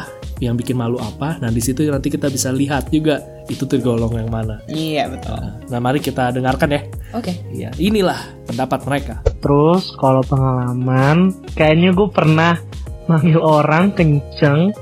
[0.41, 1.41] yang bikin malu apa.
[1.41, 4.61] Nah di situ nanti kita bisa lihat juga itu tergolong yang mana.
[4.69, 5.39] Iya, betul.
[5.71, 6.81] Nah mari kita dengarkan ya.
[7.15, 7.33] Oke.
[7.53, 9.15] Iya, inilah pendapat mereka.
[9.41, 12.59] Terus kalau pengalaman, kayaknya gue pernah
[13.07, 14.75] manggil orang kenceng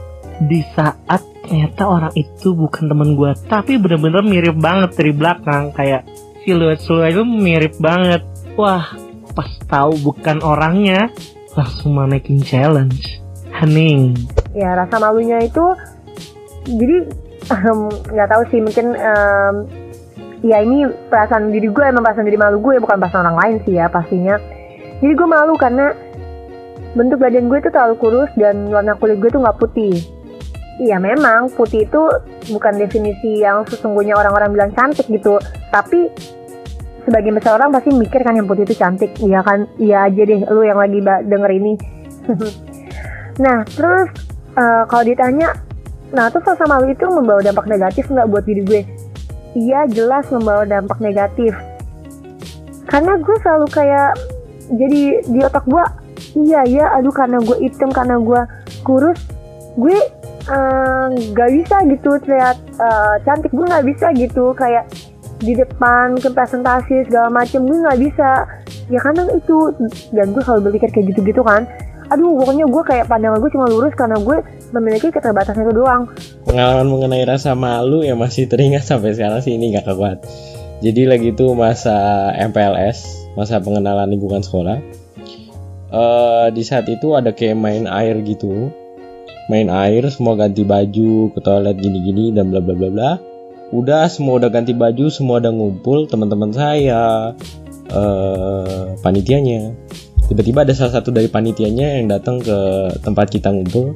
[0.49, 6.09] di saat ternyata orang itu bukan temen gue, tapi bener-bener mirip banget dari belakang, kayak
[6.43, 8.25] siluet siluet itu mirip banget.
[8.55, 8.87] Wah,
[9.35, 11.11] pas tahu bukan orangnya,
[11.59, 13.25] langsung manekin challenge.
[13.55, 14.19] Hening.
[14.51, 15.63] ya rasa malunya itu
[16.67, 17.07] jadi
[18.11, 19.55] nggak tahu sih mungkin em,
[20.43, 23.79] ya ini perasaan diri gue emang perasaan diri malu gue bukan perasaan orang lain sih
[23.79, 24.39] ya pastinya
[24.99, 25.95] jadi gue malu karena
[26.95, 29.95] bentuk badan gue tuh terlalu kurus dan warna kulit gue tuh nggak putih
[30.75, 32.03] Iya memang putih itu
[32.51, 35.39] bukan definisi yang sesungguhnya orang-orang bilang cantik gitu
[35.71, 36.11] tapi
[37.05, 39.13] sebagian besar orang pasti mikir kan yang putih itu cantik.
[39.21, 39.69] Iya kan?
[39.77, 41.73] Iya aja deh lu yang lagi denger ini.
[43.35, 44.15] Nah terus
[44.55, 45.51] eh, kalau ditanya
[46.15, 48.83] nah terus rasa malu itu membawa dampak negatif nggak buat diri gue?
[49.59, 51.51] Iya jelas membawa dampak negatif.
[52.87, 54.15] Karena gue selalu kayak
[54.71, 55.85] jadi di otak gue
[56.39, 58.41] iya ya aduh karena gue hitam karena gue
[58.87, 59.19] kurus
[59.75, 59.99] gue
[60.47, 63.51] eh, nggak bisa gitu terlihat eh, cantik.
[63.51, 64.87] Gue nggak bisa gitu kayak
[65.45, 67.69] di depan ke presentasi segala macem.
[67.69, 68.49] Gue nggak bisa.
[68.89, 69.71] Ya karena itu.
[70.11, 71.69] Dan gue selalu berpikir kayak gitu-gitu kan.
[72.13, 74.37] Aduh pokoknya gue kayak pandangan gue cuma lurus karena gue
[74.73, 76.09] memiliki keterbatasan itu doang.
[76.45, 80.21] Pengalaman mengenai rasa malu yang masih teringat sampai sekarang sih ini gak kuat
[80.85, 84.85] jadi lagi itu masa MPLS masa pengenalan lingkungan sekolah
[85.95, 88.67] Eh di saat itu ada kayak main air gitu.
[89.47, 93.11] Main air semua ganti baju ke toilet gini-gini dan bla bla bla bla
[93.73, 97.33] udah semua udah ganti baju semua udah ngumpul teman-teman saya
[97.89, 99.73] eh panitianya.
[100.25, 102.57] Tiba-tiba ada salah satu dari panitianya yang datang ke
[103.05, 103.93] tempat kita ngumpul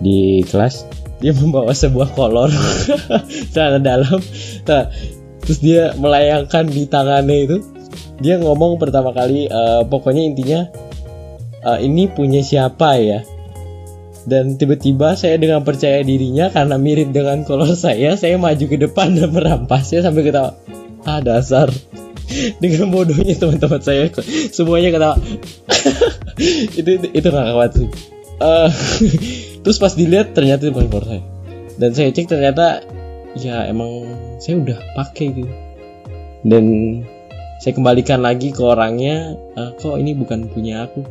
[0.00, 0.88] di kelas.
[1.20, 2.48] Dia membawa sebuah kolor
[3.52, 4.20] celana dalam.
[4.64, 4.88] Nah,
[5.44, 7.56] terus dia melayangkan di tangannya itu.
[8.16, 10.60] Dia ngomong pertama kali eh, pokoknya intinya
[11.60, 13.20] eh, ini punya siapa ya
[14.26, 19.14] dan tiba-tiba saya dengan percaya dirinya karena mirip dengan kolor saya saya maju ke depan
[19.14, 20.58] dan merampasnya sambil ketawa
[21.06, 21.70] ah dasar.
[22.62, 24.10] Dengan bodohnya teman-teman saya
[24.50, 25.16] semuanya ketawa.
[26.78, 27.88] Itu itu, itu gak kuat sih.
[28.42, 28.70] Eh,
[29.62, 31.22] terus pas dilihat ternyata itu bukan kolor saya.
[31.78, 32.82] Dan saya cek ternyata
[33.38, 34.10] ya emang
[34.42, 35.52] saya udah pakai gitu.
[36.42, 36.64] Dan
[37.62, 41.06] saya kembalikan lagi ke orangnya "Eh, kok ini bukan punya aku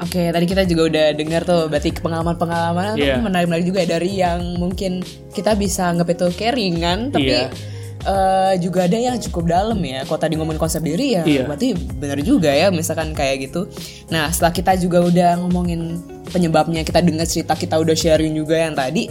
[0.00, 3.20] Oke, tadi kita juga udah dengar tuh berarti pengalaman-pengalaman Iya.
[3.20, 5.04] menarik-menarik juga ya, dari yang mungkin
[5.36, 7.52] kita bisa anggap itu kayak ringan, tapi Iya.
[8.00, 10.08] eh, juga ada yang cukup dalam ya.
[10.08, 11.44] Kalau tadi ngomongin konsep diri ya, Iya.
[11.44, 13.68] berarti benar juga ya, misalkan kayak gitu.
[14.08, 16.00] Nah, setelah kita juga udah ngomongin
[16.32, 19.04] penyebabnya, kita dengar cerita, kita udah sharing juga yang tadi,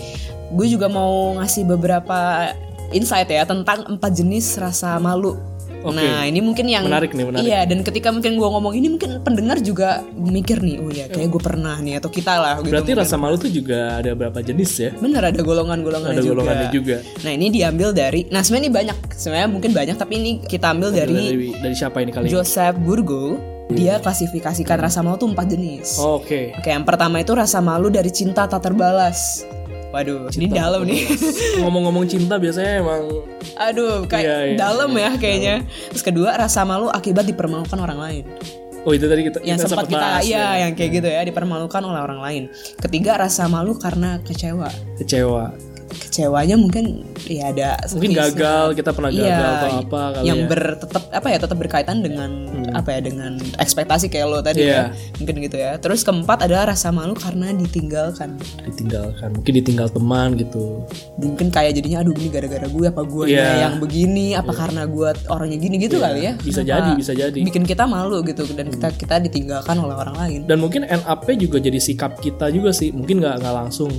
[0.49, 2.49] gue juga mau ngasih beberapa
[2.89, 5.37] insight ya tentang empat jenis rasa malu.
[5.79, 5.95] Oke.
[5.95, 7.45] Nah, ini mungkin yang Menarik nih, menarik.
[7.47, 11.29] Iya, dan ketika mungkin gue ngomong ini mungkin pendengar juga mikir nih, oh ya kayak
[11.31, 12.75] gue pernah nih atau kita lah gitu.
[12.75, 13.03] Berarti mungkin.
[13.07, 14.91] rasa malu tuh juga ada berapa jenis ya?
[14.99, 16.33] bener ada golongan-golongannya Ada juga.
[16.35, 16.97] golongannya juga.
[17.23, 18.97] Nah, ini diambil dari Nah, sebenarnya ini banyak.
[19.15, 22.27] Sebenarnya mungkin banyak tapi ini kita ambil dari Dari, dari siapa ini kali?
[22.27, 23.39] Joseph Burgo.
[23.69, 26.01] Dia klasifikasikan rasa malu tuh empat jenis.
[26.01, 26.57] Oh, Oke.
[26.57, 29.45] Oke, yang pertama itu rasa malu dari cinta tak terbalas.
[29.89, 31.09] Waduh, ini dalam nih.
[31.65, 33.09] Ngomong-ngomong cinta biasanya emang
[33.57, 34.57] Aduh, kayak Iya, iya.
[34.57, 35.55] dalam ya kayaknya.
[35.89, 38.25] Terus kedua, rasa malu akibat dipermalukan orang lain.
[38.79, 40.47] oh itu tadi kita yang kita sempat sempat kita bahas iya ya.
[40.63, 42.43] yang kayak gitu ya dipermalukan oleh orang lain
[42.79, 45.51] ketiga rasa malu karena kecewa kecewa.
[45.89, 50.43] Kecewanya mungkin ya ada Mungkin gagal, kita pernah gagal Iya, atau apa kali yang ya.
[50.45, 50.51] Hmm.
[50.51, 52.29] ber tetap apa ya tetap berkaitan dengan
[52.71, 54.69] apa ya dengan ekspektasi kayak lo tadi Iya.
[54.69, 54.83] ya
[55.17, 60.85] mungkin gitu ya terus keempat adalah rasa malu karena ditinggalkan ditinggalkan, mungkin ditinggal teman gitu.
[61.15, 63.49] mungkin kayak jadinya aduh ini gara-gara gue apa gue Iya.
[63.63, 67.39] yang begini apa karena gue orangnya gini gitu kali ya Bisa Kenapa jadi, bisa jadi.
[67.39, 71.57] bikin kita malu gitu dan kita kita ditinggalkan oleh orang lain Dan mungkin NAP juga
[71.57, 72.89] jadi sikap kita juga sih.
[72.89, 73.89] Mungkin nggak nggak langsung.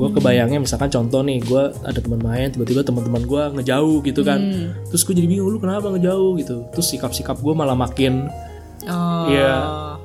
[0.00, 0.16] Gue Hmm.
[0.16, 4.40] kebayangnya misalkan contoh nih, gue ada teman main, tiba-tiba teman-teman gue ngejauh gitu kan.
[4.40, 4.72] Hmm.
[4.88, 6.64] Terus gue jadi bingung, lu kenapa ngejauh gitu.
[6.72, 8.32] Terus sikap-sikap gue malah makin
[8.82, 9.52] oh Iya,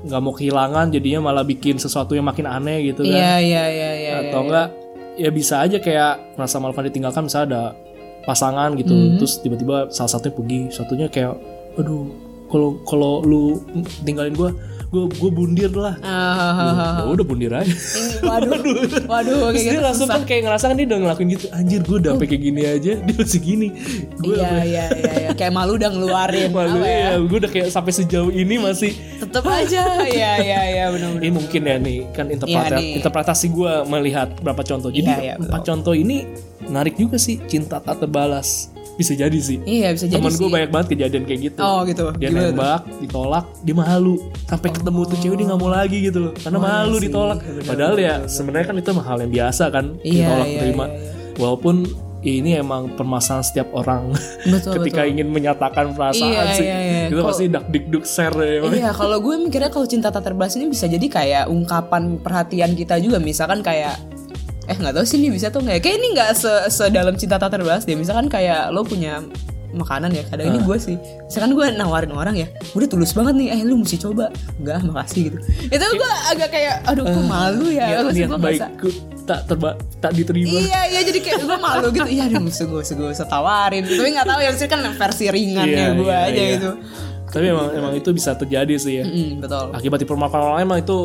[0.04, 3.16] nggak mau kehilangan, jadinya malah bikin sesuatu yang makin aneh gitu kan.
[3.16, 4.46] iya iya iya iya Atau iya.
[4.46, 4.68] enggak,
[5.16, 7.64] ya bisa aja kayak merasa malu karena ditinggalkan, misalnya ada
[8.22, 9.16] pasangan gitu, Hmm.
[9.16, 11.40] terus tiba-tiba salah satunya pergi, satunya kayak,
[11.78, 12.04] aduh,
[12.46, 13.64] kalau kalau lu
[14.04, 14.50] tinggalin gue,
[14.96, 16.00] gue gue bundir lah.
[16.00, 17.68] Ah, Ya udah bundir aja.
[18.22, 18.56] waduh
[19.12, 20.16] waduh Terus kayak dia gitu langsung susah.
[20.16, 22.92] kan kayak ngerasa kan dia udah ngelakuin gitu Anjir gue udah sampai kayak gini aja
[23.06, 23.68] Dia masih gini
[24.16, 25.30] Gue iya iya iya iya.
[25.34, 26.96] kayak malu udah ngeluarin malu ya?
[26.96, 28.92] ya Gue udah kayak sampai sejauh ini masih.
[29.18, 29.84] Tetep aja.
[30.06, 32.98] Iya iya iya benar Ini mungkin ya nih Kan Iya, nih.
[32.98, 34.90] interpretasi gue melihat berapa contoh.
[34.90, 36.24] Jadi Iya, iya, empat contoh ini
[36.64, 40.70] Menarik juga sih Cinta tak terbalas Bisa jadi sih iya bisa jadi Temen gue banyak
[40.70, 42.50] banget kejadian kayak gitu oh gitu Dia Gimana tuh?
[42.50, 46.56] nembak, ditolak, dia malu Sampai ketemu tuh cewek dia gak mau lagi gitu loh Karena
[46.56, 47.04] Oh, iya malu sih.
[47.06, 50.86] ditolak Bener, Padahal ya sebenarnya kan itu hal yang biasa kan Iya, Ditolak iya, terima
[50.86, 51.12] iya, iya.
[51.36, 51.76] Walaupun
[52.24, 54.10] ini emang permasalahan setiap orang
[54.44, 55.12] betul ketika betul.
[55.12, 57.02] ingin menyatakan perasaan Iya, sih iya, iya.
[57.06, 60.24] Itu Kok- pasti dak dik duk ser ya Iya, kalau gue mikirnya kalau cinta tak
[60.24, 63.20] terbalas ini bisa jadi kayak ungkapan perhatian kita juga.
[63.20, 64.02] Misalkan kayak
[64.65, 65.78] eh nggak tahu sih ini bisa tuh nggak?
[65.78, 65.82] ya?
[65.82, 67.93] Kayak ini nggak se sedalam cinta tak terbalas deh.
[67.93, 69.21] Misalkan kayak lo punya
[69.75, 70.95] makanan ya kadang ini gue sih.
[71.28, 74.32] Misalkan gue nawarin orang ya udah tulus banget nih eh lu mesti coba.
[74.58, 75.38] Enggak makasih gitu.
[75.67, 77.86] Itu gue agak kayak aduh kok malu ya?
[77.86, 78.89] Niat, Maksud niat gue ngerasa- baikku
[79.25, 80.54] tak terba tak diterima.
[80.54, 82.08] Iya iya jadi kayak gue malu gitu.
[82.08, 83.84] Iya aduh mesti gue gue usah tawarin.
[83.84, 86.54] Tapi gak tahu ya Maksudnya kan versi ringannya Iya, gue iya, aja iya.
[86.58, 86.71] gitu.
[87.25, 89.04] Tapi emang emang itu bisa terjadi sih ya.
[89.04, 89.75] Mm, Betul.
[89.75, 90.97] Akibat dipermalukan orang lain emang itu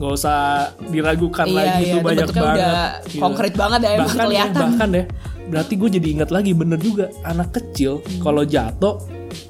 [0.00, 0.38] nggak usah
[0.86, 3.20] diragukan Iya, lagi iya, itu itu banyak banget udah Gitu.
[3.20, 4.56] konkret banget ya, bahkan kelihatan.
[4.58, 5.06] bahkan deh
[5.46, 8.20] berarti gue jadi ingat lagi bener juga anak kecil Hmm.
[8.22, 8.96] kalau jatuh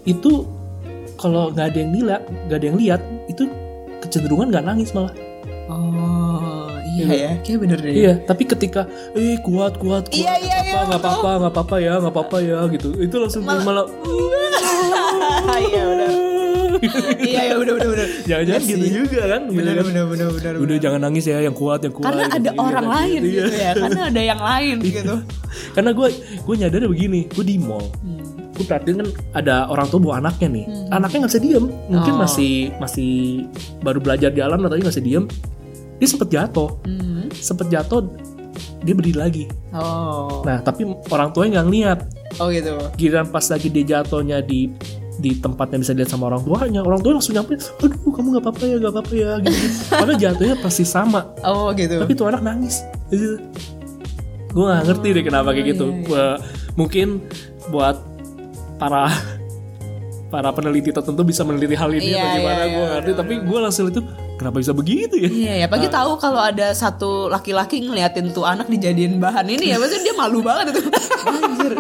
[0.03, 0.43] itu
[1.15, 3.43] kalau nggak ada yang lihat nggak ada yang lihat itu
[4.01, 5.13] kecenderungan nggak nangis malah.
[5.69, 7.93] Oh iya ya Kayak bener deh.
[7.95, 11.93] Iya, tapi ketika eh kuat kuat kuat Iya, iya, iya, nggak apa-apa nggak apa-apa ya
[11.97, 12.89] nggak apa-apa ya gitu.
[12.97, 13.87] Itu langsung malah,
[15.63, 16.11] Iya bener
[17.21, 19.85] Iya ya bener bener bener jangan-jangan Iya gitu juga kan gitu Bener kan.
[19.87, 22.07] bener bener bener udah jangan nangis ya yang kuat yang kuat.
[22.09, 22.37] Karena gitu.
[22.37, 23.31] ada Iya, orang lain iya.
[23.31, 24.77] gitu ya Karena ada yang lain.
[24.91, 25.17] Gitu
[25.75, 26.09] karena gue
[26.41, 27.87] gue nyadarnya begini gue di mall.
[28.01, 28.23] Hmm.
[28.51, 30.65] gue perhatiin kan ada orang tua bawa anaknya nih.
[30.91, 31.65] Anaknya nggak bisa diem.
[31.89, 32.19] Mungkin Oh.
[32.19, 33.13] masih masih
[33.81, 35.25] baru belajar jalan atau nggak bisa diem.
[35.97, 36.71] Dia sempet jatuh.
[36.85, 37.27] Hmm.
[37.33, 38.05] sempet jatuh
[38.81, 39.45] dia berdiri lagi.
[39.73, 40.41] Oh.
[40.43, 41.99] Nah tapi orang tuanya nggak ngeliat.
[42.37, 42.73] Oh gitu.
[42.95, 44.71] Giliran pas lagi dia jatuhnya di
[45.21, 46.81] di tempatnya bisa dilihat sama orang tuanya.
[46.81, 49.59] Orang tua langsung nyampe aduh kamu nggak apa-apa ya nggak apa-apa ya gitu.
[50.01, 51.21] Karena jatuhnya pasti sama.
[51.45, 52.01] Oh gitu.
[52.01, 52.81] Tapi tuh anak nangis.
[53.13, 53.37] Gitu.
[54.51, 55.87] gue nggak ngerti deh kenapa kayak gitu.
[56.11, 56.41] Wah,
[56.75, 57.23] mungkin
[57.71, 58.03] buat
[58.83, 59.07] para
[60.31, 63.11] para peneliti tertentu bisa meneliti hal ini Iya, gimana iya, gue iya, ngerti.
[63.19, 64.01] Tapi gue langsung itu
[64.39, 65.29] kenapa bisa begitu ya?
[65.29, 69.77] Iya ya, pagi tahu kalau ada satu laki-laki ngeliatin tuh anak dijadiin bahan ini ya,
[69.77, 70.83] maksudnya dia malu banget itu.
[71.31, 71.73] Anjir.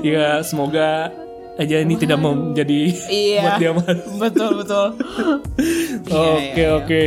[0.00, 1.10] ya semoga
[1.54, 3.40] aja ini tidak mau menjadi Iya.
[3.42, 4.86] buat dia malu betul betul.
[6.02, 6.68] Iya, Oke iya, iya.
[6.74, 7.00] oke.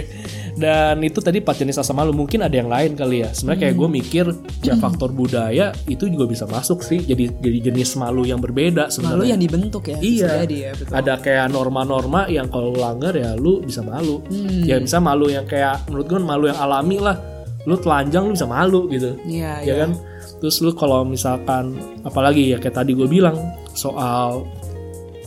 [0.55, 2.15] Dan itu tadi empat jenis rasa malu.
[2.15, 3.29] Mungkin ada yang lain kali ya.
[3.29, 3.81] Sebenarnya kayak Hmm.
[3.81, 4.25] gue mikir
[4.63, 7.01] ya faktor budaya itu juga bisa masuk sih.
[7.01, 9.27] Jadi jadi jenis malu yang berbeda Malu sebenarnya.
[9.27, 9.97] yang dibentuk ya.
[9.99, 10.29] Iya.
[10.41, 10.93] jadi ya, betul.
[10.93, 14.23] Ada kayak norma-norma yang kalau lu langgar ya lu bisa malu.
[14.23, 14.63] Hmm.
[14.63, 17.19] Ya bisa malu yang kayak menurut gue malu yang alami lah.
[17.65, 19.19] Lu telanjang lu bisa malu gitu.
[19.25, 19.75] Iya Ya iya.
[19.81, 19.91] kan?
[20.37, 23.35] Terus lu kalau misalkan apalagi ya kayak tadi gue bilang
[23.75, 24.47] soal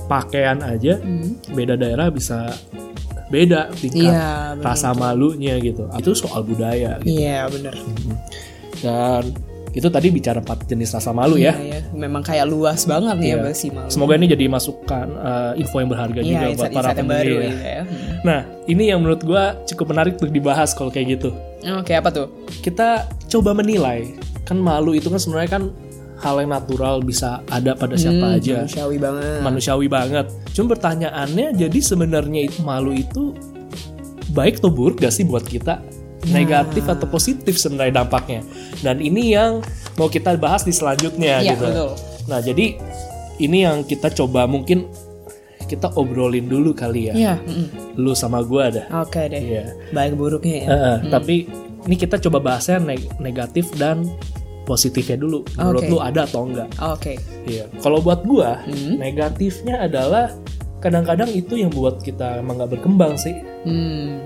[0.06, 1.36] pakaian aja Hmm.
[1.52, 2.48] beda daerah bisa
[3.28, 4.64] beda tingkat benar.
[4.64, 5.84] rasa malunya gitu.
[5.92, 7.12] Itu soal budaya gitu.
[7.20, 7.76] Iya benar.
[8.80, 9.22] Dan
[9.68, 11.52] itu tadi bicara empat jenis rasa malu ya.
[11.54, 11.80] Iya, iya.
[11.92, 13.92] Memang kayak luas banget nih ya bahas si malu.
[13.92, 17.04] Semoga ini jadi masukan uh, info yang berharga Iya, juga buat insight, para yang baru
[17.04, 17.52] pendengar ya.
[17.52, 17.82] ya.
[17.84, 18.16] Hmm.
[18.24, 21.30] Nah, ini yang menurut gua cukup menarik untuk dibahas kalau kayak gitu.
[21.78, 22.26] Oke apa tuh?
[22.64, 24.16] Kita coba menilai.
[24.42, 25.62] Kan malu itu kan sebenarnya kan
[26.18, 28.54] hal yang natural bisa ada pada siapa Hmm, aja.
[28.60, 29.38] Manusiawi banget.
[29.40, 30.26] Manusiawi banget.
[30.50, 33.34] Cuma pertanyaannya jadi sebenarnya itu malu itu
[34.30, 35.78] baik atau buruk gak sih buat kita?
[36.28, 38.42] Negatif atau positif sebenarnya dampaknya.
[38.78, 39.62] Dan ini yang
[39.94, 41.64] mau kita bahas di selanjutnya Iya gitu.
[41.64, 41.90] betul.
[42.26, 42.66] Nah, jadi
[43.38, 44.90] ini yang kita coba mungkin
[45.64, 47.14] kita obrolin dulu kali ya.
[47.14, 47.34] Iya.
[47.38, 47.94] mm.
[47.94, 48.86] Lu sama gua dah.
[48.98, 49.38] Oke deh.
[49.38, 49.64] Iya.
[49.90, 50.68] Baik buruknya ya.
[50.68, 51.34] Heeh, Tapi
[51.86, 54.02] ini kita coba bahasnya neg- negatif dan
[54.68, 55.40] positifnya dulu.
[55.56, 55.88] Menurut Oke.
[55.88, 56.68] lu ada atau enggak?
[56.84, 57.16] Oke.
[57.48, 57.64] Iya.
[57.80, 59.00] Kalau buat gua, Hmm.
[59.00, 60.28] negatifnya adalah
[60.84, 63.32] kadang-kadang itu yang buat kita emang nggak berkembang sih.
[63.64, 64.20] Hmm.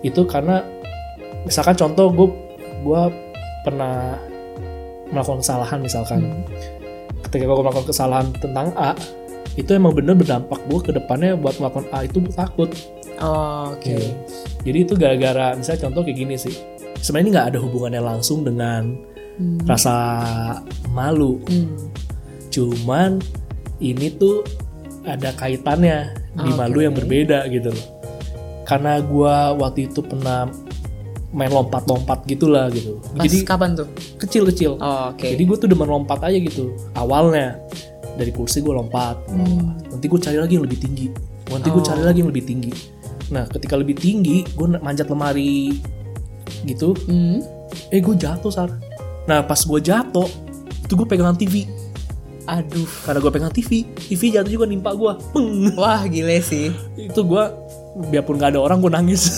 [0.00, 0.64] Itu karena
[1.44, 2.28] misalkan contoh gue
[2.82, 3.12] gua
[3.62, 4.16] pernah
[5.12, 6.20] melakukan kesalahan misalkan.
[6.24, 6.42] Hmm.
[7.28, 8.96] Ketika gue melakukan kesalahan tentang A,
[9.54, 12.72] itu emang bener berdampak gue ke depannya buat melakukan A itu gue takut.
[13.20, 13.92] Oh, Oke.
[13.92, 14.08] Gitu.
[14.66, 16.54] Jadi itu gara-gara misalnya contoh kayak gini sih.
[16.98, 19.58] Sebenarnya ini nggak ada hubungannya langsung dengan Hmm.
[19.64, 19.94] rasa
[20.92, 21.40] malu.
[21.48, 21.72] Hmm.
[22.52, 23.18] Cuman
[23.80, 24.44] ini tuh
[25.02, 26.58] ada kaitannya di Oke.
[26.58, 27.86] malu yang berbeda gitu loh.
[28.62, 30.46] Karena gua waktu itu pernah
[31.32, 33.00] main lompat-lompat gitulah gitu.
[33.16, 33.88] Pas Jadi kapan tuh?
[34.20, 34.76] kecil-kecil.
[34.76, 35.32] Oh, Oke.
[35.32, 36.76] Jadi gue tuh demen lompat aja gitu.
[36.92, 37.56] Awalnya
[38.20, 39.16] dari kursi gue lompat.
[39.32, 39.80] Hmm.
[39.88, 41.08] Nanti gue cari lagi yang lebih tinggi.
[41.48, 41.88] Nanti gue Oh.
[41.88, 42.72] cari lagi yang lebih tinggi.
[43.32, 45.72] Nah, ketika lebih tinggi, gue manjat lemari
[46.68, 46.92] gitu.
[47.08, 47.40] Hmm.
[47.88, 48.68] Eh, gue jatuh sar.
[49.22, 50.28] Nah, pas gue jatuh,
[50.82, 51.66] itu gue pegangan TV.
[52.50, 52.90] Aduh.
[53.06, 55.12] Karena gue pegang TV, TV jatuh juga nimpa gue.
[55.30, 55.78] Peng.
[55.78, 56.74] Wah, gile sih.
[56.98, 57.44] Itu gue,
[58.10, 59.30] biarpun gak ada orang, gue nangis.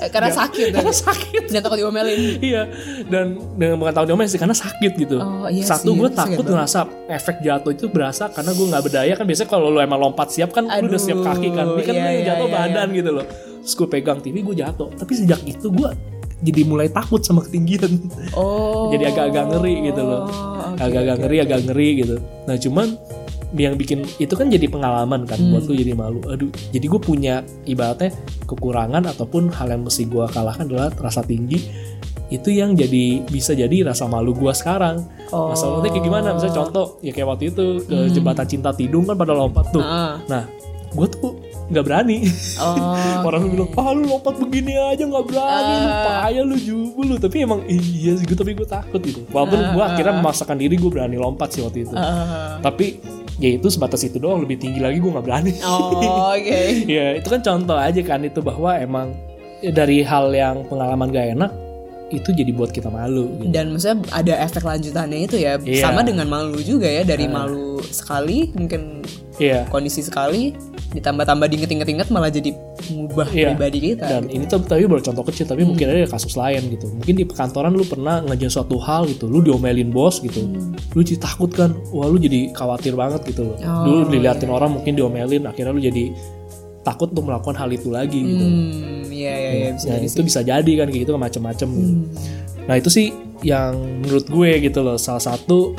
[0.00, 0.96] Eh, Karena sakit Karena kan?
[0.96, 1.42] sakit.
[1.50, 2.42] Dan takut diomelin.
[2.42, 2.66] iya,
[3.06, 5.18] dan dengan bukan tahu diomelin sih, karena sakit gitu.
[5.18, 9.26] Oh, iya Satu gue takut ngerasa efek jatuh itu berasa karena gue nggak berdaya kan
[9.26, 12.06] biasanya kalau lu emang lompat siap kan lu udah siap kaki kan, ini kan Aduh,
[12.06, 13.26] yang iya, jatuh iya, badan gitu loh.
[13.60, 15.90] Terus gue pegang TV gue jatuh, tapi sejak itu gue
[16.40, 18.00] jadi mulai takut sama ketinggian.
[18.32, 18.88] Oh.
[18.92, 20.24] jadi agak-agak ngeri gitu loh.
[20.76, 21.44] Agak-agak oke, ngeri, oke.
[21.46, 22.16] agak ngeri gitu.
[22.48, 22.86] Nah cuman
[23.50, 25.68] yang bikin itu kan jadi pengalaman kan buat Hmm.
[25.68, 26.22] gue jadi malu.
[26.24, 28.14] Aduh, jadi gue punya ibaratnya
[28.46, 31.58] kekurangan ataupun hal yang mesti gue kalahkan adalah rasa tinggi
[32.30, 35.02] itu yang jadi bisa jadi rasa malu gue sekarang.
[35.34, 35.50] Oh.
[35.50, 36.28] Masalahnya kayak gimana?
[36.30, 38.12] Misalnya contoh ya kayak waktu itu ke Hmm.
[38.14, 39.82] jembatan cinta tidung kan pada lompat tuh.
[39.82, 40.22] Ah.
[40.30, 40.46] Nah,
[40.94, 41.34] gue tuh
[41.70, 42.26] nggak berani.
[42.58, 43.22] Oh.
[43.30, 46.02] Orang bilang, ah lu lompat begini aja nggak berani, lu Ah.
[46.26, 47.16] payah lu jubul lu.
[47.16, 49.22] Tapi emang iya sih, gue tapi gue takut gitu.
[49.30, 50.18] Walaupun gue Ah, akhirnya ah.
[50.18, 51.94] memaksakan diri gue berani lompat sih waktu itu.
[51.94, 52.58] Ah.
[52.58, 52.98] Tapi
[53.38, 55.52] ya itu sebatas itu doang, lebih tinggi lagi gue nggak berani.
[55.62, 56.60] Oh, oke.
[56.98, 59.14] ya itu kan contoh aja kan itu bahwa emang
[59.62, 61.52] ya, dari hal yang pengalaman gak enak
[62.10, 63.30] itu jadi buat kita malu.
[63.38, 63.54] Gitu.
[63.54, 65.78] Dan maksudnya ada efek lanjutannya itu ya Iya.
[65.80, 67.46] sama dengan malu juga ya dari Ah.
[67.46, 69.06] malu sekali mungkin
[69.38, 69.70] Iya.
[69.70, 70.50] kondisi sekali
[70.90, 72.50] ditambah-tambah diinget-inget malah jadi
[72.90, 73.54] mengubah Iya.
[73.54, 74.06] pribadi kita.
[74.06, 76.90] Dan ini tuh tapi baru contoh kecil, tapi mungkin ada kasus lain gitu.
[76.90, 80.50] Mungkin di perkantoran lu pernah ngerjain suatu hal gitu, lu diomelin bos gitu,
[80.92, 83.56] lu jadi takut kan, wah lu jadi khawatir banget gitu loh.
[83.56, 86.10] Oh, Dulu diliatin orang mungkin diomelin, akhirnya lu jadi
[86.80, 88.40] takut untuk melakukan hal itu lagi gitu.
[88.42, 90.26] Hmm, iya iya iya bisa Nah, jadi itu sih.
[90.26, 91.92] bisa jadi kan kayak gitu macam-macam gitu.
[91.92, 92.04] Hmm.
[92.66, 93.06] Nah itu sih
[93.40, 95.76] yang menurut gue gitu loh salah satu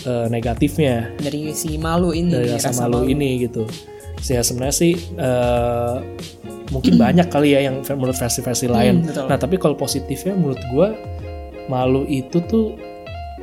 [0.00, 3.64] eh, negatifnya dari si malu ini dari nih, rasa, malu, ini gitu.
[4.18, 5.96] Saya sebenarnya sih eh,
[6.70, 9.02] mungkin banyak kali ya yang menurut versi-versi lain.
[9.02, 9.24] Hmm, betul.
[9.26, 10.88] Nah tapi kalau positifnya menurut gue
[11.66, 12.74] malu itu tuh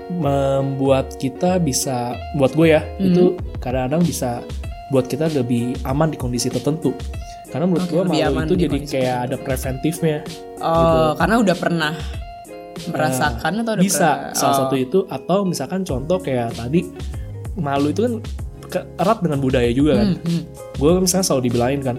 [0.09, 3.11] membuat kita bisa buat gue ya Hmm.
[3.11, 3.23] itu
[3.59, 4.39] kadang-kadang bisa
[4.87, 6.95] buat kita lebih aman di kondisi tertentu.
[7.47, 10.17] Karena menurut Oke, gue malu aman itu di jadi kayak ada preventifnya.
[10.59, 10.99] Oh, gitu.
[11.19, 11.93] karena udah pernah
[12.87, 14.59] merasakan atau udah bisa pernah- salah oh.
[14.63, 16.85] satu itu atau misalkan contoh kayak tadi
[17.57, 18.13] malu itu kan
[18.69, 20.43] erat dengan budaya juga kan Hmm, hmm,
[20.75, 21.97] gue misalnya selalu dibilangin kan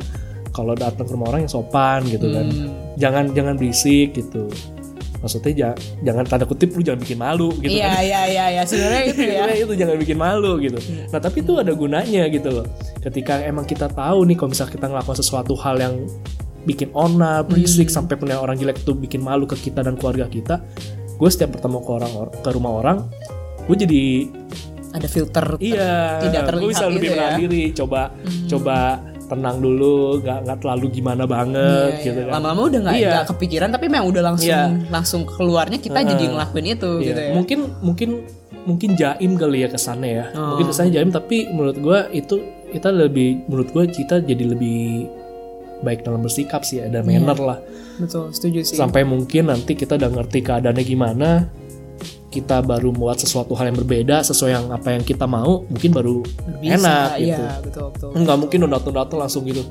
[0.50, 2.70] kalau datang ke rumah orang yang sopan gitu kan hmm.
[2.96, 4.50] jangan jangan berisik gitu
[5.18, 8.62] maksudnya ja- jangan tanda kutip lu jangan bikin malu gitu Iya kan iya iya iya
[8.62, 9.42] sebenarnya itu ya.
[9.50, 10.78] Itu jangan bikin malu gitu.
[11.11, 12.66] Nah tapi itu ada gunanya gitu loh.
[12.98, 15.94] Ketika emang kita tahu nih kalau misalnya kita ngelakuin sesuatu hal yang
[16.62, 20.62] bikin onar, berisik sampai punya orang jelek itu bikin malu ke kita dan keluarga kita.
[21.18, 22.98] Gue setiap bertemu ke orang ke rumah orang,
[23.66, 24.02] gue jadi
[24.88, 27.31] Ada filter ter- iya, tidak terlihat gue bisa lebih gitu ya.
[27.37, 28.01] diri, coba
[28.46, 28.77] coba
[29.29, 32.27] tenang dulu, nggak nggak terlalu gimana banget Iya, gitu iya.
[32.27, 32.35] kan.
[32.40, 33.20] Lama-lama udah nggak Iya.
[33.29, 34.62] kepikiran tapi memang udah langsung Iya.
[34.88, 36.33] langsung keluarnya kita jadi Heeh.
[36.33, 37.33] ngelakuin itu Iya, gitu ya.
[37.37, 38.11] Mungkin mungkin
[38.64, 40.24] mungkin jaim kali ya kesannya ya.
[40.33, 40.57] Oh.
[40.57, 45.09] Mungkin kesannya jaim tapi menurut gua itu kita lebih menurut gua kita jadi lebih
[45.79, 47.59] baik dalam bersikap sih ada manner lah.
[47.98, 48.74] Betul, setuju sih.
[48.74, 51.29] Sampai mungkin nanti kita udah ngerti keadaannya gimana,
[52.28, 56.20] kita baru buat sesuatu hal yang berbeda sesuai yang apa yang kita mau, mungkin baru
[56.60, 57.42] Bisa, enak iya, gitu.
[57.64, 58.08] betul betul.
[58.14, 59.64] Nggak mungkin udah datang-datang langsung gitu.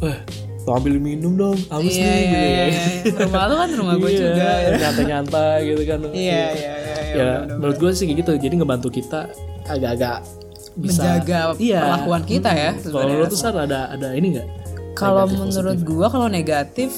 [0.00, 0.16] Eh,
[0.60, 2.64] tuh ambil minum dong, haus Iya, nih iya, gitu ya.
[2.66, 2.84] iya.
[3.24, 4.44] Rumah lu kan rumah gue Iya, juga.
[4.52, 4.68] ya.
[4.76, 5.98] nyantai-nyantai gitu kan.
[6.00, 6.52] Iya, iya, iya.
[6.52, 6.74] iya,
[7.10, 7.56] ya benar-benar.
[7.56, 9.20] menurut gue sih gitu jadi ngebantu kita
[9.64, 10.16] agak-agak
[10.76, 11.80] bisa menjaga Iya.
[11.82, 12.70] perlakuan kita ya.
[12.78, 14.48] kalau menurut tuh ada ada ini nggak
[14.92, 15.88] Kalau menurut positif.
[15.88, 16.90] gua kalau negatif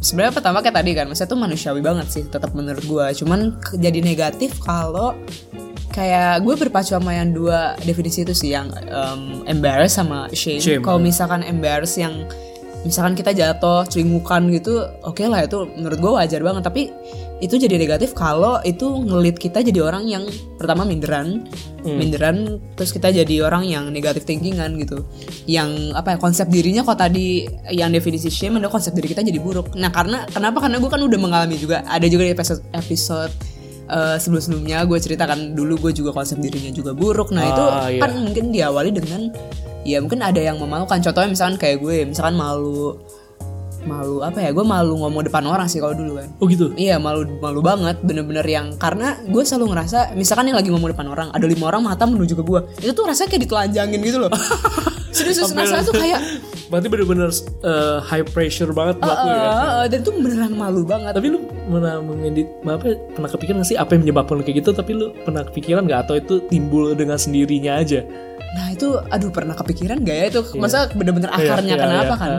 [0.00, 3.12] sebenarnya pertama kayak tadi kan, maksudnya tuh manusiawi banget sih tetap menurut gua.
[3.12, 5.14] Cuman jadi negatif kalau
[5.90, 10.62] kayak gue berpacu sama yang dua definisi itu sih yang em, embarrass sama shame.
[10.62, 11.04] Shame, Kalau ya.
[11.10, 12.30] misalkan embarrass yang
[12.80, 16.62] misalkan kita jatuh celingukan gitu oke lah itu menurut gue wajar banget.
[16.64, 16.82] Tapi
[17.40, 20.24] itu jadi negatif kalau itu ngelit kita jadi orang yang
[20.60, 21.48] pertama minderan
[21.80, 25.04] minderan terus kita jadi orang yang negatif thinkingan gitu.
[25.48, 29.40] Yang apa ya konsep dirinya kok tadi yang definisi shame adalah konsep diri kita jadi
[29.40, 29.72] buruk.
[29.76, 30.60] Nah karena kenapa?
[30.60, 33.32] Karena gue kan udah mengalami juga ada juga di episode episode
[33.88, 37.32] eh, sebelum-sebelumnya gue ceritakan dulu gue juga konsep dirinya juga buruk.
[37.32, 38.00] Nah itu Ah, iya.
[38.04, 39.32] kan mungkin diawali dengan
[39.84, 41.00] ya mungkin ada yang memalukan.
[41.00, 42.98] Contohnya misalkan kayak gue misalkan malu
[43.84, 44.50] malu apa ya?
[44.52, 46.28] Gue malu ngomong depan orang sih kalau dulu kan.
[46.40, 46.72] Oh gitu.
[46.76, 51.06] Iya malu malu banget bener-bener yang karena gue selalu ngerasa misalkan yang lagi ngomong depan
[51.08, 54.32] orang ada lima orang mata menuju ke gue itu tuh rasanya kayak ditelanjangin gitu loh.
[55.10, 56.20] Serius serius rasanya tuh kayak
[56.70, 57.34] Berarti bener-bener
[57.66, 59.42] uh, high pressure banget buat lu ya.
[59.42, 61.10] "Ah, ah," dan itu beneran malu banget.
[61.10, 64.70] Tapi lu pernah mengedit apa pernah kepikiran gak sih apa yang menyebabkan lu kayak gitu?
[64.70, 66.00] Tapi lu pernah kepikiran nggak?
[66.06, 68.06] Atau itu timbul dengan sendirinya aja?
[68.50, 70.42] Nah itu aduh pernah kepikiran gak ya itu?
[70.58, 72.18] Masa bener-bener akarnya iya, kenapa iya.
[72.18, 72.30] kan?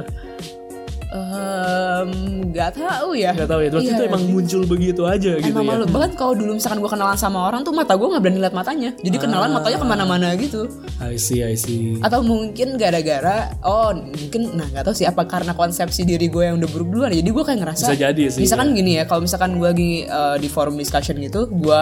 [2.51, 3.31] Nggak tahu ya.
[3.33, 5.71] Gak tahu ya, terus Iya, itu emang muncul begitu aja gitu Emang ya.
[5.75, 8.55] malu banget kalau dulu misalkan gue kenalan sama orang tuh mata gue nggak berani lihat
[8.55, 8.89] matanya.
[8.99, 10.67] Jadi kenalan matanya ke mana-mana gitu.
[11.01, 11.97] I see, I see.
[12.03, 16.61] atau mungkin gara-gara oh mungkin nah nggak tahu sih apa karena konsepsi diri gue yang
[16.61, 19.57] udah buruk duluan jadi gue kayak ngerasa Bisa jadi sih, misalkan gini ya kalau misalkan
[19.57, 21.81] gue lagi uh, di forum discussion gitu gue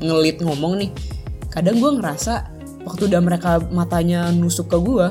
[0.00, 0.90] ngelit ngomong nih
[1.48, 5.06] kadang gue ngerasa waktu udah mereka matanya nusuk ke gue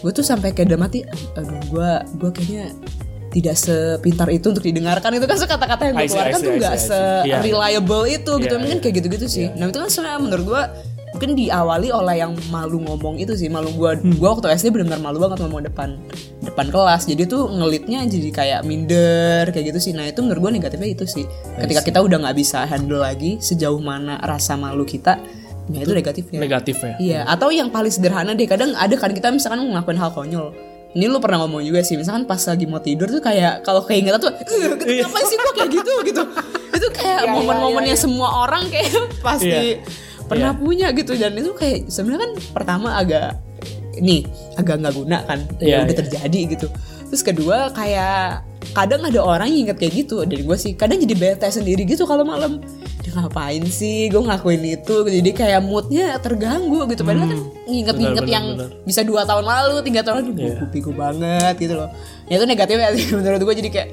[0.00, 1.04] gue tuh sampai kayak udah mati
[1.36, 2.66] aduh gue gue kayaknya
[3.30, 5.14] tidak sepintar itu untuk didengarkan.
[5.14, 6.90] Itu kan kata-kata yang gue I see, I keluarkan see, tuh nggak see.
[6.90, 7.36] Iya.
[7.38, 8.54] se-reliable itu gitu.
[8.54, 8.82] Iya, mungkin iya.
[8.82, 9.46] kayak gitu-gitu sih.
[9.54, 10.62] Nah itu kan sebenarnya menurut gue
[11.10, 13.46] mungkin diawali oleh yang malu ngomong itu sih.
[13.46, 14.18] Malu gua Hmm.
[14.18, 15.98] gua waktu SD benar-benar malu banget ngomong depan
[16.42, 17.06] depan kelas.
[17.06, 19.92] Jadi tuh ngelitnya jadi kayak minder kayak gitu sih.
[19.94, 21.24] Nah itu menurut gua negatifnya itu sih.
[21.58, 25.18] Ketika kita udah nggak bisa handle lagi sejauh mana rasa malu kita
[25.68, 26.94] nah itu negatifnya Negatifnya.
[26.96, 28.46] Iya, atau yang paling sederhana deh.
[28.46, 30.50] Kadang ada kan kita misalkan ngelakuin hal konyol.
[30.90, 34.18] Ini lu pernah ngomong juga sih, misalkan pas lagi mau tidur tuh kayak kalau keingetan
[34.18, 34.42] tuh, "Eh,
[34.98, 35.06] Iya.
[35.06, 36.22] kenapa sih gua kayak gitu gitu.
[36.70, 38.90] Itu kayak momen-momen yang semua orang kayak
[39.26, 39.86] pasti Iya.
[40.26, 43.38] pernah punya gitu dan itu kayak sebenarnya kan pertama agak
[43.98, 46.00] nih agak nggak guna kan, Iya, ya udah iya.
[46.02, 46.66] terjadi gitu.
[47.06, 51.14] Terus kedua kayak kadang ada orang yang inget kayak gitu dari gue sih kadang jadi
[51.14, 52.62] bete sendiri gitu kalau malam
[53.00, 54.94] dia ngapain sih gue ngelakuin itu?
[55.02, 57.00] Jadi kayak moodnya terganggu gitu.
[57.00, 58.68] Padahal kan nginget-nginget benar, yang benar.
[58.82, 60.56] bisa dua tahun lalu tiga tahun lalu gue Iya.
[60.60, 61.88] kupiku banget gitu loh.
[62.26, 63.88] Ya itu negatifnya sih menurut gue jadi kayak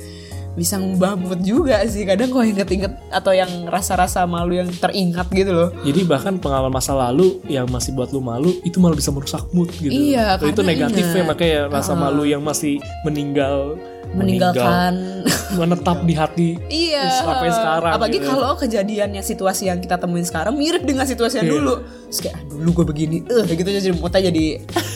[0.57, 5.53] bisa ngubah mood juga sih kadang kalau inget-inget atau yang rasa-rasa malu yang teringat gitu
[5.53, 9.45] loh Jadi bahkan pengalaman masa lalu yang masih buat lu malu itu malah bisa merusak
[9.53, 9.93] mood gitu.
[9.93, 11.29] Iya, itu karena negatifnya ingat.
[11.29, 13.77] makanya rasa malu yang masih meninggal
[14.09, 15.21] meninggalkan
[15.53, 17.21] menetap di hati Iya.
[17.21, 17.91] sampai sekarang.
[17.93, 18.27] Apalagi gitu.
[18.27, 21.53] kalau kejadiannya situasi yang kita temuin sekarang mirip dengan situasi yang Iya.
[21.53, 21.73] dulu.
[22.07, 24.45] Terus kayak "Ah, dulu gue begini, eh gitu jadi moodnya jadi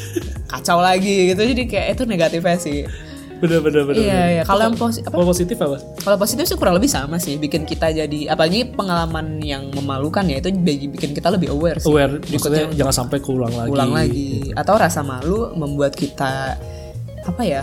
[0.51, 1.41] kacau lagi gitu.
[1.43, 2.79] Jadi kayak itu negatifnya sih.
[3.41, 3.97] Bener bener bener.
[3.99, 4.43] Iya, iya.
[4.43, 5.17] Kalau yang posi- apa?
[5.17, 5.77] Positif apa?
[5.97, 10.37] Kalau positif sih kurang lebih sama sih, bikin kita jadi apalagi pengalaman yang memalukan ya
[10.37, 11.89] itu bi- bikin kita lebih aware sih.
[11.89, 13.69] Aware, maksudnya Berikutnya jangan sampai keulang lagi.
[13.69, 16.53] ulang lagi atau rasa malu membuat kita
[17.21, 17.61] apa ya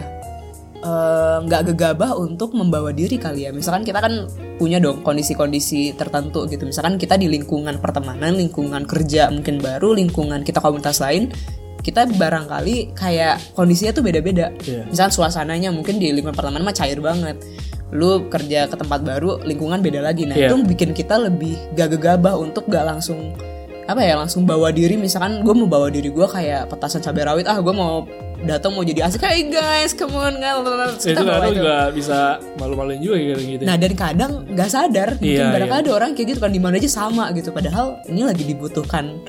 [0.78, 6.46] eh, nggak gegabah untuk membawa diri kali ya misalkan kita kan punya dong kondisi-kondisi tertentu
[6.46, 11.30] gitu misalkan kita di lingkungan pertemanan lingkungan kerja mungkin baru lingkungan kita komunitas lain
[11.78, 14.84] kita barangkali kayak kondisinya tuh beda-beda Iya.
[14.86, 17.38] misalkan suasananya mungkin di lingkungan pertemanan mah cair banget
[17.88, 20.48] lu kerja ke tempat baru lingkungan beda lagi nah Iya.
[20.48, 23.32] itu bikin kita lebih gak gegabah untuk gak langsung
[23.88, 27.48] apa ya langsung bawa diri misalkan gue mau bawa diri gue kayak petasan cabai rawit
[27.48, 28.04] ah gue mau
[28.38, 30.60] datang mau jadi asik hey guys come on Ya,
[30.92, 32.18] itu kadang juga bisa
[32.60, 33.62] malu-maluin juga kayak gitu.
[33.64, 35.86] nah dan kadang nggak sadar mungkin Iya, barangkali iya.
[35.88, 39.24] ada orang kayak gitu kan di mana aja sama gitu padahal ini lagi dibutuhkan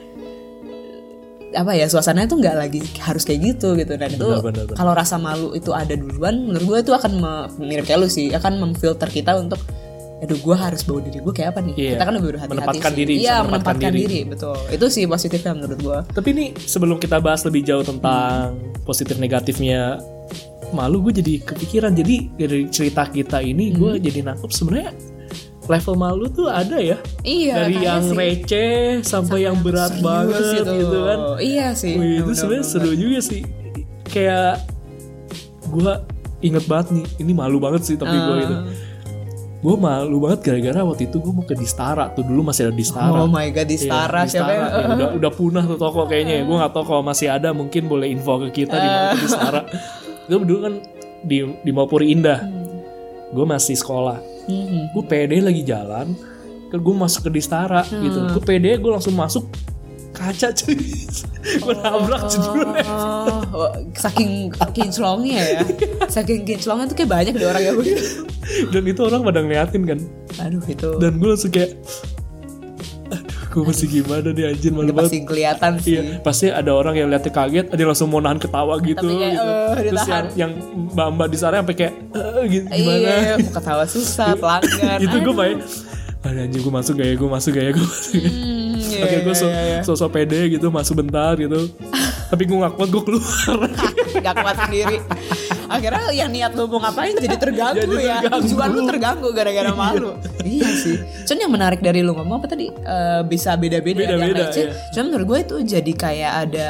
[1.52, 4.28] apa ya suasananya tuh nggak lagi harus kayak gitu gitu dan itu
[4.72, 8.30] kalau rasa malu itu ada duluan menurut gue itu akan me- mirip kayak lu sih
[8.30, 9.58] akan memfilter kita untuk
[10.20, 11.92] aduh gue harus bawa diri gue kayak apa nih Iya.
[11.92, 13.00] kita kan lebih berhati-hati Menempatkan sih.
[13.00, 14.04] diri, iya menempatkan menempatkan diri.
[14.06, 14.20] diri.
[14.28, 19.16] betul itu sih positifnya menurut gue Tapi ini sebelum kita bahas lebih jauh tentang positif
[19.16, 19.98] negatifnya
[20.70, 21.96] malu, gue jadi kepikiran.
[21.96, 24.04] Jadi dari cerita kita ini, gue Hmm.
[24.04, 24.92] jadi nangkep sebenarnya
[25.70, 26.98] level malu tuh ada ya.
[27.22, 28.18] iya dari yang sih.
[28.18, 30.74] receh sampai yang berat banget gitu.
[30.76, 31.20] gitu kan.
[31.38, 33.46] iya sih Wih, itu sebenarnya seru juga sih.
[34.04, 34.66] Kayak
[35.64, 35.94] gue
[36.42, 38.42] inget banget nih, ini malu banget sih tapi gue Ah.
[38.42, 38.56] itu.
[39.60, 43.12] Gue malu banget gara-gara waktu itu gue mau ke Distara tuh dulu masih ada Distara.
[43.14, 44.60] oh my god di Iya, Stara di siapa ya?
[44.64, 46.44] Ya, udah udah punah tuh toko kayaknya ya.
[46.48, 49.30] Gue nggak tahu kalau masih ada mungkin boleh info ke kita di mana tuh di
[49.30, 49.62] Stara.
[50.26, 50.74] Gue dulu kan
[51.22, 52.40] di di Mapuri Indah.
[53.30, 54.18] Gue masih sekolah.
[54.50, 54.82] Mhm.
[54.92, 56.18] Gue pede lagi jalan.
[56.70, 58.02] Gue masuk ke Distara Hmm.
[58.02, 58.18] gitu.
[58.34, 59.46] Gue pede gue langsung masuk
[60.10, 60.76] kaca cuy.
[61.64, 62.86] gue nabrak jebret.
[62.86, 65.62] Oh, saking kinclongnya ya.
[66.18, 68.26] saking kinclongnya tuh kayak banyak di orang yang begitu
[68.74, 70.00] dan itu orang pada ngeliatin kan
[70.42, 71.78] aduh itu dan gue langsung kayak
[73.50, 76.94] gue masih gimana nih anjir malu itu pasti banget kelihatan sih Iya, pasti ada orang
[76.94, 79.02] yang liatnya kaget, ada yang langsung mau nahan ketawa gitu.
[79.02, 79.50] Tapi kayak, gitu.
[79.50, 80.52] eh, Terus yang, yang
[80.88, 83.10] mbak-mbak di sana sampai kayak, eh, gitu, gimana?
[83.10, 85.58] iya mau ketawa susah pelanggan itu gue main,
[86.20, 88.30] ada anjing gue masuk gaya, gue masuk gaya, gue gaya.
[88.30, 89.80] Hmm, iya, Oke, gue iya, so, iya, iya.
[89.82, 91.60] sosok pede gitu, masuk bentar gitu.
[92.30, 93.58] Tapi gue gak kuat, gue keluar.
[94.22, 94.98] gak kuat sendiri
[95.70, 98.18] akhirnya yang niat lu mau ngapain jadi terganggu Jadi ya.
[98.20, 98.42] terganggu.
[98.44, 100.12] tujuan lu terganggu gara-gara malu.
[100.42, 100.70] Iya.
[100.76, 100.98] Sih.
[101.24, 102.68] Cuman yang menarik dari lu ngomong apa tadi?
[102.68, 104.74] Eh, bisa beda-beda Beda-beda, receh iya.
[104.92, 106.70] cuman menurut gue itu jadi kayak ada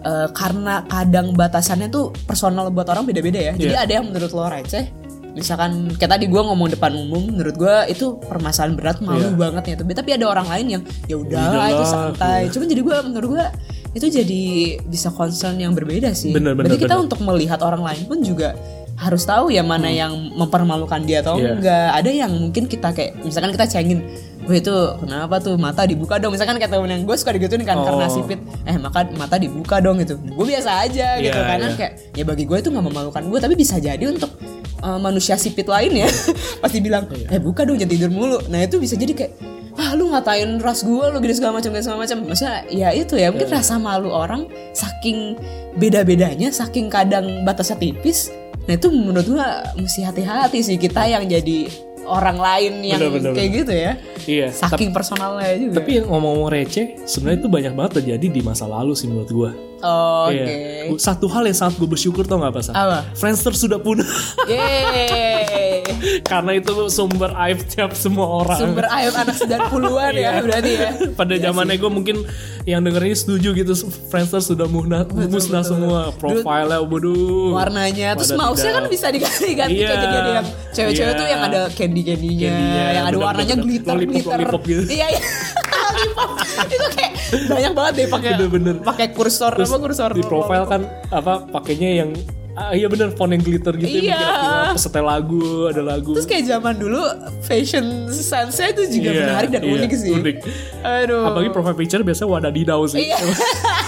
[0.00, 3.52] eh, karena kadang batasannya tuh personal buat orang beda-beda ya.
[3.52, 3.82] Jadi Iya.
[3.82, 4.86] ada yang menurut lo receh.
[5.30, 9.38] Misalkan kayak tadi gue ngomong depan umum menurut gue itu permasalahan berat malu Iya.
[9.38, 9.74] banget ya.
[9.78, 12.40] Tapi tapi ada orang lain yang ya udahlah itu santai.
[12.48, 13.46] cuman jadi gue menurut gue
[13.90, 14.42] itu jadi
[14.82, 17.04] bisa concern yang berbeda sih Bener, bener, berarti kita bener.
[17.06, 18.54] untuk melihat orang lain pun juga
[18.94, 21.42] harus tahu ya mana yang mempermalukan dia atau Hmm.
[21.42, 21.52] Iya.
[21.56, 24.00] enggak ada yang mungkin kita kayak misalkan kita cengin
[24.40, 27.76] Wah itu kenapa tuh mata dibuka dong Misalkan kayak temen yang gue suka digituin kan
[27.76, 28.10] Karena Oh.
[28.10, 31.76] sipit Eh maka mata dibuka dong gitu Gue biasa aja gitu Iya, Karena iya.
[31.76, 34.32] kayak Ya bagi gue itu gak memalukan gue Tapi bisa jadi untuk
[34.80, 36.08] eh, manusia sipit lainnya
[36.64, 37.30] Pasti bilang Iya.
[37.30, 39.32] Eh buka dong jangan tidur mulu Nah itu bisa jadi kayak
[39.74, 42.18] ah lu ngatain ras gue lu gini segala macam gini segala macam.
[42.24, 43.56] Maksudnya ya itu ya mungkin Iya.
[43.58, 45.38] rasa malu orang saking
[45.74, 48.30] beda-bedanya saking kadang batasnya tipis.
[48.66, 51.70] Nah itu menurut gua mesti hati-hati sih kita yang jadi
[52.04, 53.92] orang lain yang Bener, bener, kayak gitu ya.
[54.20, 55.74] Iya, tapi, saking personalnya juga.
[55.78, 59.50] tapi yang ngomong-ngomong receh, sebenarnya itu banyak banget terjadi di masa lalu sih menurut gue.
[59.82, 60.96] Oh, oke Iya.
[60.96, 62.72] Satu hal yang sangat gue bersyukur tau gak apa Sa?
[62.72, 64.04] apa Friendster sudah punah
[64.44, 65.80] Yeay
[66.30, 68.58] karena itu sumber aib tiap semua orang.
[68.58, 70.30] sumber air anak 90-an ya Iya.
[70.40, 72.16] berarti ya Pada zamannya gue mungkin
[72.62, 73.72] yang denger ini setuju gitu
[74.06, 77.52] Friendster sudah musnah, musnah semua profilnya bodoh.
[77.52, 79.88] warnanya terus mouse-nya kan bisa diganti-ganti Iya.
[79.88, 81.18] kayak jadi yang cewek-cewek Iya.
[81.18, 83.64] tuh yang ada candy-candinya Candy-nya, yang ada warnanya bener.
[83.66, 84.82] glitter Lollipop, glitter lollipop gitu.
[84.88, 85.22] iya iya
[86.02, 86.30] lollipop
[86.74, 87.12] itu kayak
[87.46, 88.74] banyak banget deh pakai Bener-bener.
[88.80, 90.10] pakai kursor Terus apa kursor?
[90.12, 92.10] di profile kan apa pakainya yang
[92.52, 94.10] ah, iya bener font yang glitter gitu Iya.
[94.10, 96.12] yang kira-kira pesetel lagu ada lagu.
[96.12, 97.00] Terus kayak zaman dulu
[97.40, 100.12] fashion sense-nya itu juga Iya, menarik dan iya, unik sih.
[100.12, 100.36] unik.
[100.82, 101.22] aduh.
[101.24, 103.06] Apalagi profile picture biasanya wadadidau sih.
[103.06, 103.16] Iya.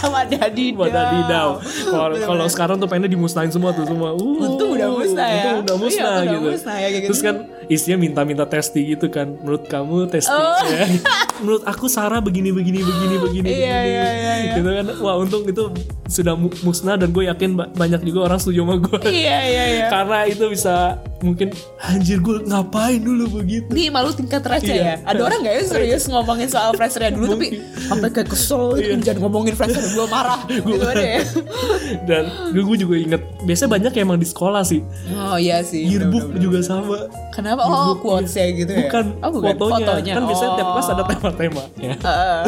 [0.02, 1.50] Wadadidau wadadidau
[1.86, 4.10] kalau kalau sekarang tuh pengennya dimusnahin semua tuh semua.
[4.12, 5.42] Uh, Untung udah musnah ya.
[5.54, 6.50] untung udah musnah Iya, untung udah gitu.
[6.50, 7.28] musnah ya, kayak terus gitu.
[7.28, 7.36] kan
[7.72, 9.36] isinya minta-minta testi gitu kan.
[9.38, 10.60] Menurut kamu testi Oh.
[10.64, 10.86] ya?
[11.42, 13.50] Menurut aku Sarah begini begini begini begini Iya, begini.
[13.50, 14.04] iya, iya,
[14.38, 14.54] iya.
[14.54, 14.86] gitu kan.
[14.98, 15.64] Wah untung itu
[16.06, 18.98] sudah mu- musnah dan gue yakin ba- banyak juga orang setuju sama gue.
[19.04, 19.86] Iya iya iya.
[19.88, 20.74] Karena itu bisa
[21.18, 21.48] mungkin
[21.80, 23.70] anjir gue ngapain dulu begitu?
[23.70, 24.84] Nih malu tingkat receh Iya.
[25.00, 25.08] ya.
[25.08, 29.02] Ada orang gak ya serius ngomongin soal Friendster dulu Tapi sampai kayak kesel gitu Iya.
[29.02, 30.40] Jangan ngomongin Friendster Gue marah.
[30.52, 31.20] Gitu ada ya.
[32.08, 34.80] Dan gue juga inget biasanya banyak yang emang di sekolah sih.
[35.10, 35.82] Oh iya sih.
[35.84, 37.08] Yearbook juga sama.
[37.30, 37.61] Kenapa?
[37.64, 39.54] Oh quotes ya gitu ya bukan, oh, bukan.
[39.56, 40.12] fotonya.
[40.14, 40.72] kan biasanya tiap Oh.
[40.72, 42.40] kelas ada tema-temanya Heeh.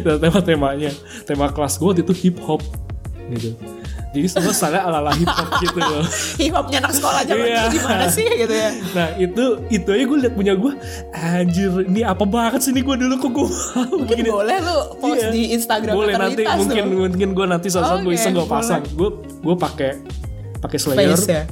[0.00, 0.90] ada tema-temanya
[1.22, 2.62] tema kelas gue waktu itu hip hop
[3.28, 3.52] gitu
[4.08, 6.00] jadi semua style ala ala hip hop gitu loh
[6.38, 7.62] Hip hopnya anak sekolah zaman Iya.
[7.68, 10.72] gimana sih gitu ya nah itu itu aja gue liat punya gue
[11.12, 13.48] anjir ini apa banget sih ini gue dulu kok gue
[13.98, 15.28] Mungkin boleh lu post Iya.
[15.30, 16.96] di Instagram boleh nanti mungkin tuh.
[17.02, 19.90] mungkin gue nanti saat gue Oke, iseng gue pasang gue gue pakai
[20.56, 21.42] pakai slayer ya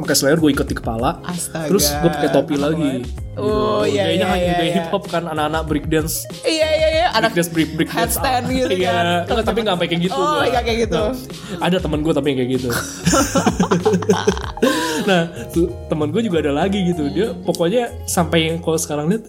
[0.00, 1.20] pakai slayer gue ikut di kepala.
[1.22, 1.68] Astaga.
[1.68, 2.90] terus gue pakai topi Apa lagi.
[3.40, 4.74] Oh, iya, Gayanya iya, kan iya, gaya iya.
[4.76, 7.06] hip hop kan anak-anak break dance Iya iya iya.
[7.14, 7.96] Anak break dance break break dance.
[8.18, 9.06] headstand gitu iya kan.
[9.24, 11.00] Enggak, tapi nggak sampai kayak gitu Oh, nggak kayak gitu.
[11.00, 12.68] Nah, ada temen gue tapi yang kayak gitu.
[15.00, 17.08] Nah tuh, temen gue juga ada lagi gitu.
[17.08, 19.24] Dia pokoknya sampai yang kalau sekarang lihat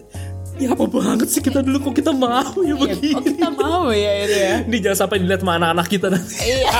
[0.62, 3.84] ya apa banget sih kita dulu kok kita mau ya Iya, begini Oh kita mau
[3.90, 6.70] ya ini ya ini jangan sampai dilihat sama anak-anak kita nanti Iya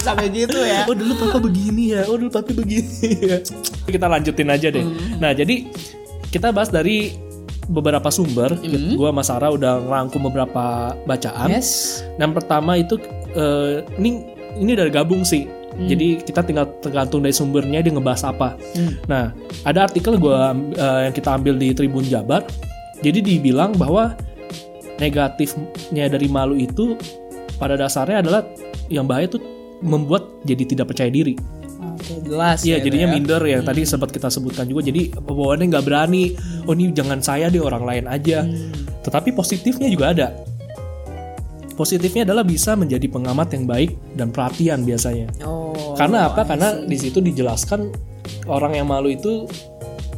[0.00, 3.38] sampai gitu ya Oh dulu papa begini ya, oh dulu papi begini ya.
[3.90, 4.84] Kita lanjutin aja deh.
[5.18, 5.66] Nah jadi
[6.30, 7.12] kita bahas dari
[7.66, 8.54] beberapa sumber.
[8.94, 11.50] Gua sama Sarah udah ngerangkum beberapa bacaan.
[11.50, 12.98] Yes Yang pertama itu
[13.34, 14.24] eh, ini
[14.58, 15.46] ini dari gabung sih.
[15.80, 18.58] Jadi kita tinggal tergantung dari sumbernya dia ngebahas apa.
[19.06, 19.32] Nah
[19.64, 22.44] ada artikel gua eh, yang kita ambil di Tribun Jabar.
[23.00, 24.16] Jadi dibilang bahwa
[25.00, 26.94] negatifnya dari malu itu
[27.56, 28.44] pada dasarnya adalah
[28.92, 29.40] yang bahaya itu
[29.80, 31.36] membuat jadi tidak percaya diri.
[31.80, 33.14] Oke jelas Iya, ya, jadinya ya.
[33.16, 33.58] minder ya.
[33.64, 34.84] Tadi sempat kita sebutkan juga.
[34.84, 36.36] Jadi bawaannya nggak berani.
[36.68, 38.44] Oh ini jangan saya deh orang lain aja.
[39.00, 40.28] Tetapi positifnya juga ada.
[41.72, 45.32] Positifnya adalah bisa menjadi pengamat yang baik dan perhatian biasanya.
[45.48, 46.44] Oh Karena apa?
[46.44, 47.88] Karena di situ dijelaskan
[48.44, 49.48] orang yang malu itu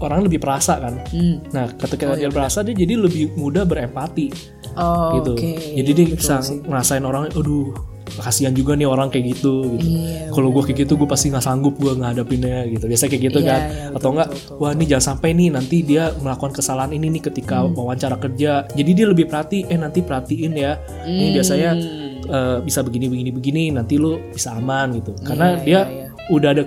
[0.02, 1.00] orang lebih perasa kan.
[1.08, 1.40] Hmm.
[1.50, 4.28] Nah, ketika Oh, dia iya, perasa dia jadi lebih mudah berempati
[4.74, 5.32] Oh, gitu.
[5.34, 5.50] oke.
[5.74, 7.70] Jadi dia bisa ngerasain orang, aduh
[8.12, 11.40] kasihan juga nih orang kayak gitu gitu Iya, kalau gue kayak gitu gue pasti nggak
[11.40, 14.56] sanggup gue ngadepinnya gitu biasa kayak gitu Iya, kan iya, betul, atau enggak betul, betul,
[14.60, 17.72] wah ini jangan sampai nih nanti dia melakukan kesalahan ini nih ketika Hmm.
[17.72, 20.72] wawancara kerja jadi dia lebih perhati eh nanti perhatiin ya
[21.04, 22.20] ini biasanya Hmm.
[22.28, 26.08] eh, bisa begini begini begini nanti lu bisa aman gitu karena Iya, dia iya, iya.
[26.28, 26.62] udah ada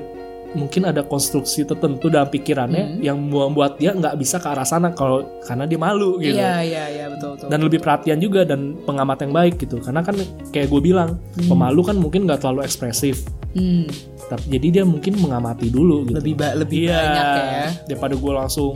[0.56, 3.00] mungkin ada konstruksi tertentu dalam pikirannya Hmm.
[3.00, 6.34] yang membuat dia nggak bisa ke arah sana kalau karena dia malu gitu.
[6.34, 7.48] Iya iya iya betul betul.
[7.48, 9.78] dan lebih perhatian juga dan pengamat yang baik gitu.
[9.78, 10.16] Karena kan
[10.50, 13.28] kayak gue bilang pemalu kan mungkin nggak terlalu ekspresif.
[13.52, 13.88] Hmm,
[14.26, 16.18] tapi jadi dia mungkin mengamati dulu gitu.
[16.18, 17.66] Lebih ba- lebih iya banyak ya.
[17.86, 18.74] daripada gue langsung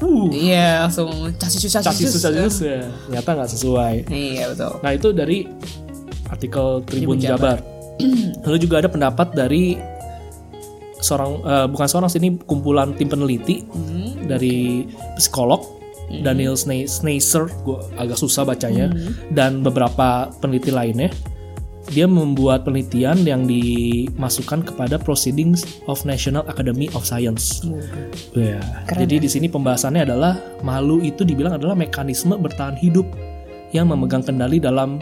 [0.00, 0.28] uh.
[0.28, 2.48] Iya langsung casis susah cacis susah ya.
[3.06, 3.94] Ternyata nggak sesuai.
[4.08, 4.72] Iya betul.
[4.80, 5.38] nah itu dari
[6.26, 7.58] artikel Tribun, Tribun Jabar,
[8.42, 9.78] lalu juga ada pendapat dari
[11.04, 14.24] seorang eh, bukan seorang sih, ini kumpulan tim peneliti Hmm.
[14.24, 14.88] dari
[15.20, 15.60] psikolog
[16.04, 18.92] Daniel Sne- Schneisser, gue agak susah bacanya,
[19.32, 21.08] dan beberapa peneliti lainnya.
[21.84, 27.60] Dia membuat penelitian yang dimasukkan kepada Proceedings of National Academy of Science.
[28.32, 33.04] Ya, Keren jadi di sini pembahasannya adalah malu itu dibilang adalah mekanisme bertahan hidup
[33.76, 34.96] yang memegang kendali dalam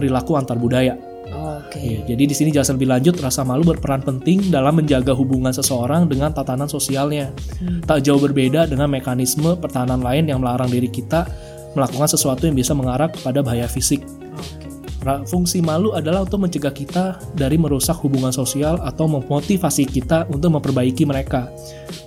[0.00, 0.96] perilaku antar budaya.
[1.30, 1.78] Oke.
[1.78, 6.10] Iya, jadi di sini jelasan lebih lanjut rasa malu berperan penting dalam menjaga hubungan seseorang
[6.10, 7.30] dengan tatanan sosialnya.
[7.86, 11.30] Tak jauh berbeda dengan mekanisme pertahanan lain yang melarang diri kita
[11.78, 14.02] melakukan sesuatu yang bisa mengarah kepada bahaya fisik.
[15.00, 20.60] Ra- Fungsi malu adalah untuk mencegah kita dari merusak hubungan sosial atau memotivasi kita untuk
[20.60, 21.48] memperbaiki mereka.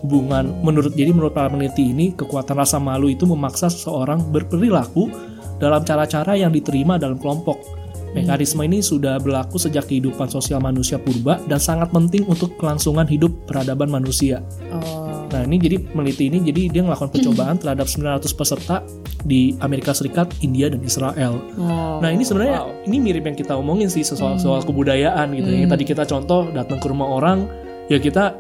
[0.06, 5.10] Hubungan menurut jadi menurut para peneliti ini kekuatan rasa malu itu memaksa seseorang berperilaku
[5.58, 7.83] dalam cara-cara yang diterima dalam kelompok.
[8.14, 13.34] Mekanisme ini sudah berlaku sejak kehidupan sosial manusia purba dan sangat penting untuk kelangsungan hidup
[13.50, 14.46] peradaban manusia.
[14.70, 15.26] Oh.
[15.34, 18.86] Nah ini jadi peneliti ini jadi dia melakukan percobaan terhadap 900 peserta
[19.26, 21.42] di Amerika Serikat, India dan Israel.
[21.58, 21.98] Oh.
[21.98, 22.70] Nah ini sebenarnya Wow.
[22.70, 22.88] Hmm.
[22.94, 25.50] ini mirip yang kita omongin sih soal soal kebudayaan gitu.
[25.50, 27.50] Yang tadi kita contoh datang ke rumah orang
[27.90, 28.38] ya kita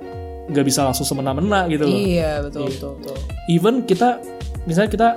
[0.54, 1.98] nggak bisa langsung semena-mena gitu loh.
[1.98, 3.18] Iya betul betul betul.
[3.50, 4.22] Even kita
[4.70, 5.08] misalnya kita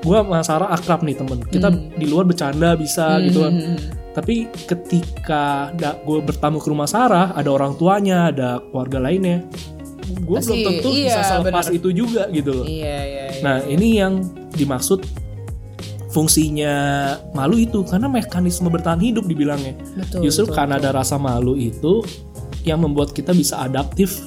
[0.00, 3.54] gua sama Sarah akrab nih temen kita di luar bercanda bisa gitu kan.
[4.10, 5.70] Tapi ketika
[6.02, 9.46] gue bertamu ke rumah Sarah, ada orang tuanya, ada keluarga lainnya,
[10.18, 11.78] gue belum tentu iya, bisa selepas bener.
[11.78, 12.66] itu juga gitu loh.
[12.66, 13.24] Iya iya.
[13.30, 13.42] iya.
[13.46, 14.18] Nah ini yang
[14.54, 15.06] dimaksud
[16.10, 16.74] fungsinya
[17.38, 19.78] malu itu karena mekanisme bertahan hidup dibilangnya.
[19.94, 22.02] Betul, Justru betul, karena ada rasa malu itu
[22.66, 24.18] yang membuat kita bisa adaptif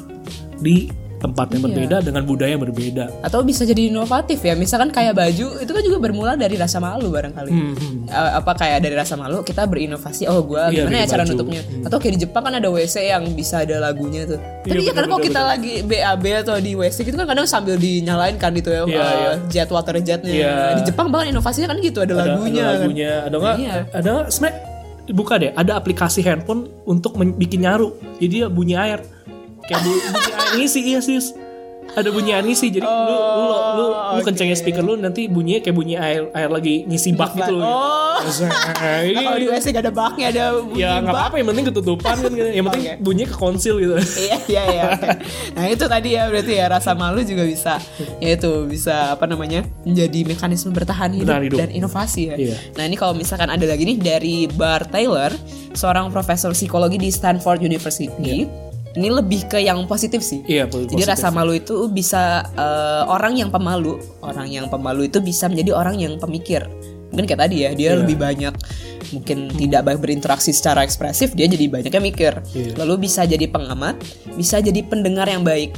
[0.64, 0.88] di
[1.24, 1.68] tempat yang Iya.
[1.70, 3.06] berbeda dengan budaya yang berbeda.
[3.22, 4.54] Atau bisa jadi inovatif ya.
[4.54, 7.48] Misalkan kayak baju itu kan juga bermula dari rasa malu barangkali.
[7.48, 8.12] Hmm, hmm.
[8.12, 11.32] Apa kayak dari rasa malu kita berinovasi oh gua Iya, gimana ya cara baju.
[11.32, 11.88] nutupnya Hmm.
[11.88, 14.92] atau kayak di Jepang kan ada WC yang bisa ada lagunya tuh tapi Iya, ya
[14.92, 18.36] kan betul, kalau kita betul, lagi BAB atau di WC gitu kan kadang sambil dinyalain
[18.36, 19.32] kan itu ya Iya, eh, iya.
[19.48, 20.54] jet water jetnya Iya.
[20.76, 23.76] di Jepang bahkan inovasinya kan gitu ada, lagunya ada kan lagunya ada nggak Iya.
[23.94, 24.60] ada sebenarnya
[25.06, 29.00] buka deh ada aplikasi handphone untuk bikin nyaru jadi bunyi air
[29.64, 31.34] kayak bu- bunyi ngisi iya sis.
[31.86, 34.26] Ada bunyi air ngisi jadi lu lu lu, lu Oh, oke.
[34.26, 37.68] kencengin speaker lu nanti bunyinya kayak bunyi air air lagi ngisi bak gitu loh.
[37.68, 38.02] Oh.
[38.16, 41.66] Nah, Nah, kalau di WC gak ada baknya ada bunyi ya nggak apa-apa yang penting
[41.68, 42.50] ketutupan kan gitu.
[42.50, 42.94] yang penting Oke.
[43.00, 43.94] bunyinya ke konsil gitu.
[44.00, 44.88] Iya iya iya
[45.52, 47.78] nah itu tadi ya berarti ya rasa malu juga bisa
[48.18, 51.58] ya itu bisa apa namanya menjadi mekanisme bertahan hidup, Bertahan hidup.
[51.60, 52.36] dan inovasi ya.
[52.40, 52.56] Iya.
[52.74, 55.30] nah ini kalau misalkan ada lagi nih dari Bar Taylor
[55.74, 58.48] seorang profesor psikologi di Stanford University
[58.94, 63.50] ini lebih ke yang positif sih iya jadi rasa malu itu bisa eh, orang yang
[63.50, 66.66] pemalu, orang yang pemalu itu bisa menjadi orang yang pemikir.
[67.14, 68.02] Mungkin kayak tadi ya, dia Iya.
[68.02, 68.54] lebih banyak
[69.14, 72.34] mungkin tidak banyak berinteraksi secara ekspresif, dia jadi banyaknya mikir.
[72.58, 72.74] Iya.
[72.82, 74.02] Lalu bisa jadi pengamat,
[74.34, 75.78] bisa jadi pendengar yang baik.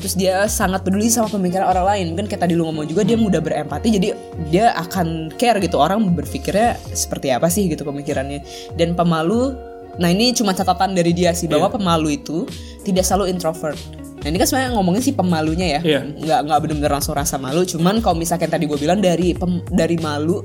[0.00, 2.04] Terus dia sangat peduli sama pemikiran orang lain.
[2.12, 4.16] Mungkin kayak tadi lu ngomong juga dia mudah berempati, jadi
[4.52, 8.44] dia akan care gitu orang berpikirnya seperti apa sih gitu pemikirannya.
[8.76, 9.56] Dan pemalu
[10.00, 12.48] Nah ini cuma catatan dari dia sih bahwa pemalu itu
[12.82, 13.76] tidak selalu introvert.
[14.20, 16.00] Nah ini kan sebenarnya ngomongin si pemalunya ya, Iya.
[16.04, 17.62] nggak nggak benar-benar langsung rasa malu.
[17.62, 20.40] Cuman kalau misalkan tadi gue bilang dari pem- dari malu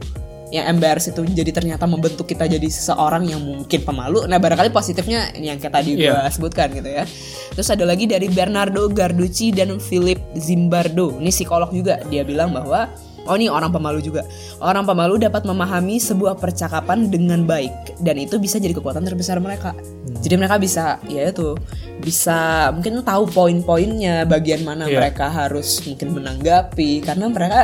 [0.47, 4.23] yang embarrass itu jadi ternyata membentuk kita jadi seseorang yang mungkin pemalu.
[4.27, 6.27] Nah barangkali positifnya ini yang kayak tadi gue Iya.
[6.29, 7.03] sebutkan gitu ya.
[7.51, 11.19] Terus ada lagi dari Bernardo Garducci dan Philip Zimbardo.
[11.19, 11.99] Ini psikolog juga.
[12.07, 12.87] Dia bilang bahwa
[13.25, 14.21] Oh ini orang pemalu juga.
[14.57, 19.73] Orang pemalu dapat memahami sebuah percakapan dengan baik dan itu bisa jadi kekuatan terbesar mereka.
[20.21, 21.57] Jadi mereka bisa ya itu
[21.99, 25.01] bisa mungkin tahu poin-poinnya bagian mana Iya.
[25.01, 27.61] mereka harus mungkin menanggapi karena mereka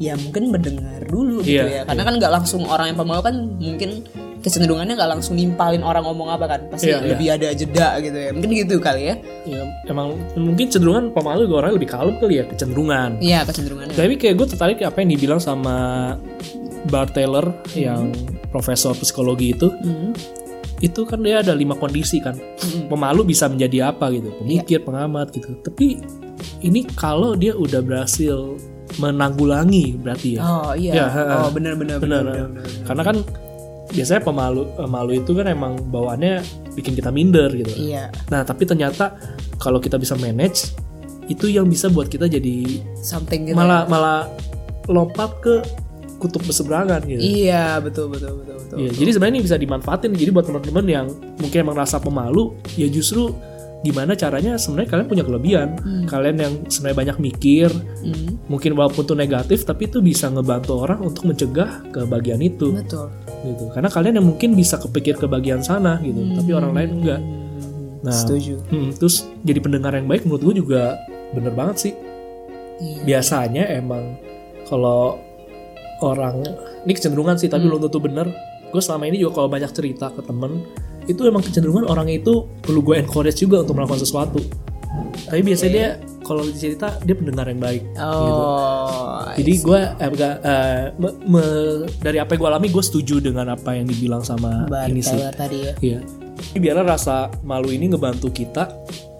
[0.00, 1.88] ya mungkin mendengar dulu gitu Iya, ya.
[1.88, 3.90] Karena kan nggak langsung orang yang pemalu kan mungkin
[4.42, 6.60] kecenderungannya nggak langsung nimpalin orang ngomong apa kan.
[6.68, 7.08] Pasti Iya, iya.
[7.08, 8.30] lebih ada jeda gitu ya.
[8.30, 9.14] Mungkin gitu kali ya.
[9.42, 13.94] ya emang mungkin cenderungan pemalu orang lebih kalem kali ya kecenderungan Iya kecenderungannya.
[13.94, 15.76] Tapi kayak gue tertarik apa yang dibilang sama
[16.84, 18.10] Bart Taylor yang
[18.48, 20.10] profesor psikologi itu Hmm.
[20.78, 22.90] itu kan dia ada lima kondisi kan Hmm.
[22.90, 26.02] pemalu bisa menjadi apa gitu pemikir pengamat gitu tapi
[26.60, 28.58] ini kalau dia udah berhasil
[28.98, 30.92] menanggulangi berarti ya Oh iya.
[30.92, 31.22] Ya, ha.
[31.38, 31.78] oh benar.
[31.78, 32.50] benar, benar.
[32.82, 33.16] karena kan
[33.92, 36.40] biasanya pemalu pemalu itu kan emang bawaannya
[36.72, 38.08] bikin kita minder gitu Iya.
[38.28, 39.14] nah tapi ternyata
[39.56, 40.72] kalau kita bisa manage
[41.28, 43.56] itu yang bisa buat kita jadi Something gitu.
[43.56, 44.26] malah malah
[44.88, 45.54] lompat ke
[46.18, 48.76] kutub berseberangan gitu Iya betul betul betul betul.
[48.78, 50.14] Iya, jadi sebenarnya ini bisa dimanfaatin.
[50.14, 53.34] Jadi buat teman-teman yang mungkin emang rasa pemalu, ya justru
[53.82, 55.68] gimana caranya sebenarnya kalian punya kelebihan.
[56.06, 57.68] Kalian yang sebenarnya banyak mikir,
[58.02, 62.74] Hmm, mungkin walaupun itu negatif, tapi itu bisa ngebantu orang untuk mencegah ke bagian itu,
[62.74, 63.10] betul.
[63.42, 63.64] gitu.
[63.74, 66.18] Karena kalian yang mungkin bisa kepikir ke bagian sana, gitu.
[66.18, 67.20] Tapi orang lain enggak.
[68.02, 68.58] Nah, Setuju.
[68.70, 70.98] hmm, terus jadi pendengar yang baik menurut gue juga
[71.30, 71.92] bener banget sih.
[72.82, 73.02] Iya.
[73.06, 74.18] Biasanya emang
[74.66, 75.22] kalau
[76.02, 76.42] orang
[76.82, 78.26] ini kecenderungan sih, tapi belum tentu bener.
[78.74, 80.66] Gue selama ini juga kalau banyak cerita ke temen,
[81.08, 84.38] itu emang kecenderungan orang itu perlu gue encourage juga untuk melakukan sesuatu.
[85.26, 85.88] Tapi biasanya dia
[86.22, 87.82] kalau cerita dia pendengar yang baik.
[87.96, 88.42] gitu.
[88.44, 89.24] Oh.
[89.34, 93.74] Jadi gue eh, eh, me- me- dari apa yang gue alami gue setuju dengan apa
[93.74, 95.16] yang dibilang sama Bart ini sih.
[95.32, 95.72] Tadi ya.
[95.80, 95.98] Iya.
[96.52, 98.68] Biarlah rasa malu ini ngebantu kita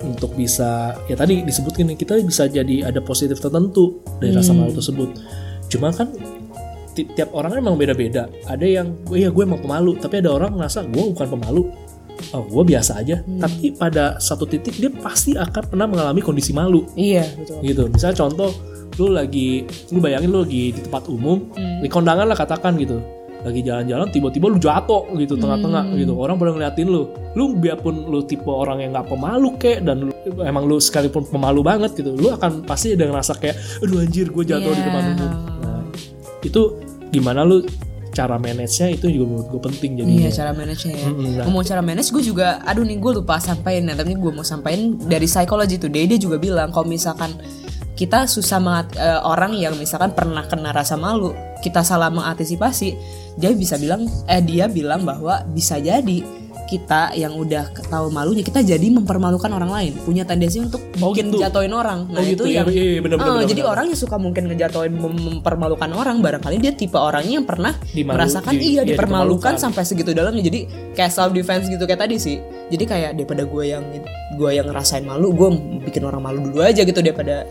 [0.03, 5.09] untuk bisa ya tadi disebutkan kita bisa jadi ada positif tertentu dari rasa malu tersebut.
[5.70, 6.11] Cuma kan
[6.93, 8.28] ti- tiap orang emang beda-beda.
[8.45, 11.72] Ada yang oh iya gue emang pemalu, tapi ada orang merasa gue bukan pemalu.
[12.30, 13.18] Oh, gue biasa aja.
[13.20, 17.59] Tapi pada satu titik dia pasti akan pernah mengalami kondisi malu Iya betul.
[17.64, 17.82] gitu.
[17.88, 18.51] Misalnya contoh
[18.95, 23.01] lu lagi lu bayangin lu lagi di tempat umum, di kondangan lah katakan gitu.
[23.43, 26.14] Lagi jalan-jalan tiba-tiba lu jatuh gitu tengah-tengah gitu.
[26.14, 27.11] Orang pada ngeliatin lu.
[27.34, 30.12] Lu biarpun lu tipe orang yang nggak pemalu kek dan lu,
[30.47, 34.45] emang lu sekalipun pemalu banget gitu, lu akan pasti ada ngerasa kayak aduh anjir gue
[34.47, 34.86] jatuh di Iya.
[34.86, 35.32] depan umum.
[36.43, 36.62] Nah, itu
[37.14, 37.62] gimana lu
[38.12, 40.20] cara manage-nya itu juga menurut gue penting jadinya.
[40.26, 41.09] Iya cara manage-nya ya.
[41.09, 41.45] Nah.
[41.49, 44.99] Ngomong cara manage gue juga, aduh nih gue lupa sampaikan ya, tapi gue mau sampaikan
[45.01, 47.32] dari Psychology Today dia juga bilang kalau misalkan
[47.97, 51.32] kita susah mengat- eh, orang yang misalkan pernah kena rasa malu,
[51.62, 52.88] kita salah mengantisipasi,
[53.38, 56.41] dia bisa bilang, eh dia bilang bahwa bisa jadi
[56.73, 61.29] kita yang udah tahu malunya kita jadi mempermalukan orang lain punya tendensi untuk Oh, bikin
[61.29, 61.41] gitu.
[61.41, 62.43] jatuhin orang Oh, nah gitu.
[62.43, 63.73] itu Iya, yang iya, iya, benar, benar, Ah, benar, jadi benar.
[63.73, 68.16] orang yang suka mungkin ngejatuhin mem- mempermalukan orang barangkali dia tipe orangnya yang pernah Dimalu-
[68.16, 69.55] merasakan di- iya iya, dipermalukan dipermalukan.
[69.59, 70.61] sampai segitu dalamnya jadi
[70.93, 72.37] kayak self defense gitu kayak tadi sih
[72.68, 73.85] jadi kayak daripada gue yang
[74.33, 75.49] gue yang ngerasain malu gue
[75.83, 77.45] bikin orang malu dulu aja gitu daripada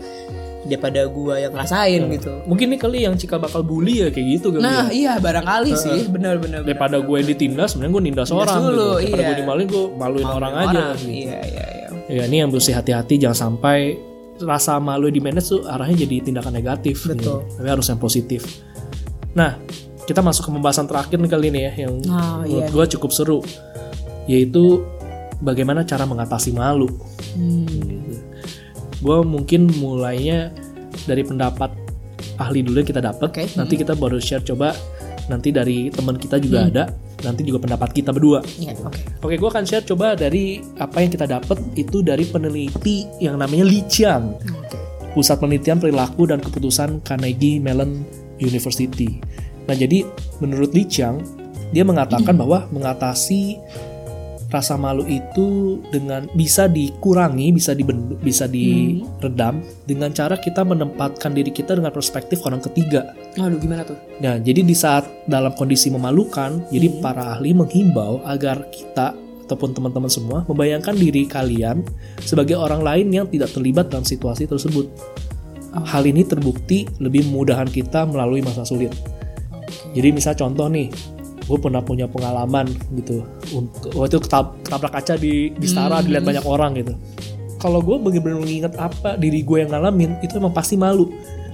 [0.62, 4.54] daripada gue yang ngerasain gitu Mungkin nih kali yang Cika bakal bully ya kayak gitu
[4.54, 4.94] kali nah ya.
[4.94, 9.10] iya barangkali sih benar-benar daripada gue ditindas sebenarnya gue nindas Nindas orang dulu, gitu.
[9.10, 9.28] daripada iya.
[9.28, 11.06] gue dimaluin gue maluin orang, aja gitu.
[11.10, 13.98] iya iya iya ya ini yang mesti hati-hati jangan sampai
[14.42, 17.16] rasa malu di manage tuh arahnya jadi tindakan negatif Betul.
[17.18, 17.34] gitu.
[17.58, 18.42] tapi harus yang positif
[19.34, 19.58] nah
[20.02, 22.74] kita masuk ke pembahasan terakhir nih kali ini ya yang Oh, menurut iya.
[22.74, 23.38] gue cukup seru
[24.26, 24.82] yaitu
[25.38, 26.86] bagaimana cara mengatasi malu
[27.32, 28.11] Hmm.
[29.02, 30.54] Gue mungkin mulainya
[31.04, 31.74] dari pendapat
[32.38, 33.44] ahli dulu yang kita dapat Oke.
[33.58, 34.72] nanti kita baru share coba
[35.26, 36.84] nanti dari teman kita juga ada
[37.22, 38.42] nanti juga pendapat kita berdua.
[38.58, 39.00] Iya, oke.
[39.22, 43.62] Oke, gue akan share coba dari apa yang kita dapat itu dari peneliti yang namanya
[43.62, 44.34] Li Qiang,
[45.14, 48.02] Pusat Penelitian Perilaku dan Keputusan Carnegie Mellon
[48.42, 49.22] University.
[49.70, 50.02] Nah, jadi
[50.42, 51.22] menurut Li Qiang,
[51.70, 53.56] dia mengatakan bahwa mengatasi
[54.52, 61.48] rasa malu itu dengan bisa dikurangi, bisa dibendu, bisa diredam dengan cara kita menempatkan diri
[61.48, 63.16] kita dengan perspektif orang ketiga.
[63.40, 68.68] aduh gimana tuh Nah, jadi di saat dalam kondisi memalukan, jadi para ahli menghimbau agar
[68.68, 69.16] kita
[69.48, 71.82] ataupun teman-teman semua membayangkan diri kalian
[72.22, 74.86] sebagai orang lain yang tidak terlibat dalam situasi tersebut.
[75.72, 78.92] Hal ini terbukti lebih memudahkan kita melalui masa sulit.
[79.92, 80.92] Jadi misal contoh nih,
[81.52, 83.20] gue pernah punya pengalaman gitu,
[83.52, 86.96] untuk waktu itu ketab- ketabrak kaca di di Stara dilihat banyak orang gitu.
[87.60, 91.12] Kalau gue bener-bener mengingat apa diri gue yang ngalamin, itu emang pasti malu.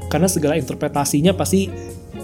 [0.08, 1.68] Karena segala interpretasinya pasti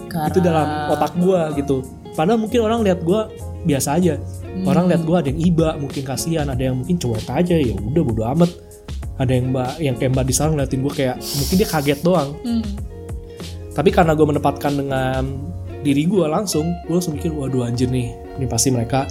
[0.08, 1.84] itu dalam otak gua gitu.
[2.14, 3.28] Padahal mungkin orang lihat gua
[3.66, 4.16] biasa aja.
[4.64, 8.02] Orang lihat gua ada yang iba mungkin kasihan ada yang mungkin cuek aja ya udah
[8.06, 8.50] bodo amat.
[9.20, 12.30] Ada yang mbak yang kayak mbak di sana ngeliatin gua kayak mungkin dia kaget doang.
[13.74, 15.22] Tapi karena gue menempatkan dengan
[15.84, 18.08] diri gua langsung gue langsung mikir waduh anjir nih
[18.40, 19.04] ini pasti mereka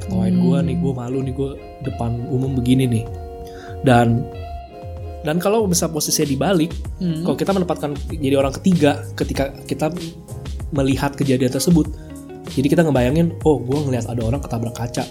[0.00, 1.50] ketawain gua nih gue malu nih gue
[1.84, 3.04] depan umum begini nih.
[3.84, 4.24] Dan
[5.22, 7.20] dan kalau bisa posisinya dibalik Hmm.
[7.20, 9.92] kalau kita menempatkan jadi orang ketiga ketika kita
[10.72, 11.84] melihat kejadian tersebut
[12.56, 15.04] jadi kita ngebayangin oh gue ngelihat ada orang ketabrak kaca.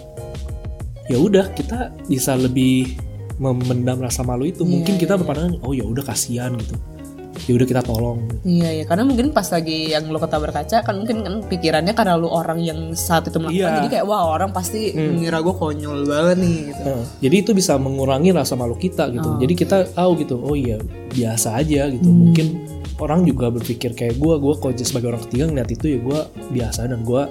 [1.06, 2.97] Ya udah kita bisa lebih
[3.38, 4.66] memendam rasa malu itu.
[4.66, 5.20] Mungkin Iya, kita iya.
[5.22, 6.74] berpandangan oh ya udah kasihan gitu
[7.43, 10.95] ya udah kita tolong Iya ya, karena mungkin pas lagi yang lo ketabrak kaca kan
[10.95, 13.77] mungkin kan pikirannya karena lu orang yang saat itu melakukan Iya.
[13.83, 16.81] jadi kayak wah orang pasti mengira gue konyol banget nih gitu.
[16.86, 19.29] Nah, jadi itu bisa mengurangi rasa malu kita gitu.
[19.38, 20.77] Jadi kita tahu gitu, oh iya
[21.11, 22.07] biasa aja gitu.
[22.07, 22.47] Mungkin
[22.95, 26.19] orang juga berpikir kayak gue, gue kalau jadi sebagai orang ketiga ngeliat itu ya gue
[26.53, 27.21] biasa dan gue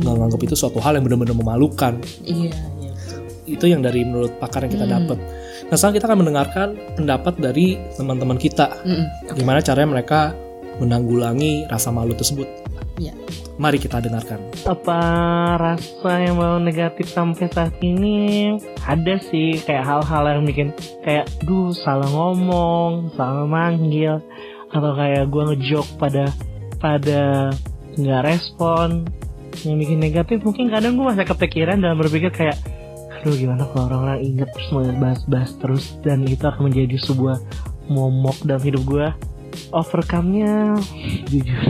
[0.00, 2.00] nggak nganggap itu suatu hal yang benar-benar memalukan.
[2.24, 2.48] Iya,
[2.80, 2.81] iya.
[3.44, 5.18] Itu yang dari menurut pakar yang kita dapat.
[5.66, 9.34] Nah sekarang kita akan mendengarkan pendapat dari teman-teman kita, Mm-mm.
[9.34, 10.36] gimana caranya mereka
[10.78, 12.46] menanggulangi rasa malu tersebut.
[13.00, 13.16] Iya.
[13.56, 14.40] Mari kita dengarkan.
[14.68, 15.00] apa
[15.60, 18.52] rasa yang mau negatif sampai saat ini
[18.84, 20.68] ada sih kayak hal-hal yang bikin
[21.04, 24.20] kayak duh salah ngomong salah manggil
[24.72, 26.24] atau kayak gue ngejok pada
[26.80, 27.52] pada
[27.96, 29.04] nggak respon
[29.68, 32.56] yang bikin negatif mungkin kadang gue masih kepikiran dan berpikir kayak
[33.22, 34.68] aduh gimana kalau orang-orang inget terus
[34.98, 37.38] bahas-bahas terus dan itu akan menjadi sebuah
[37.86, 39.06] momok dalam hidup gue
[39.70, 40.74] overcome-nya
[41.30, 41.62] jujur.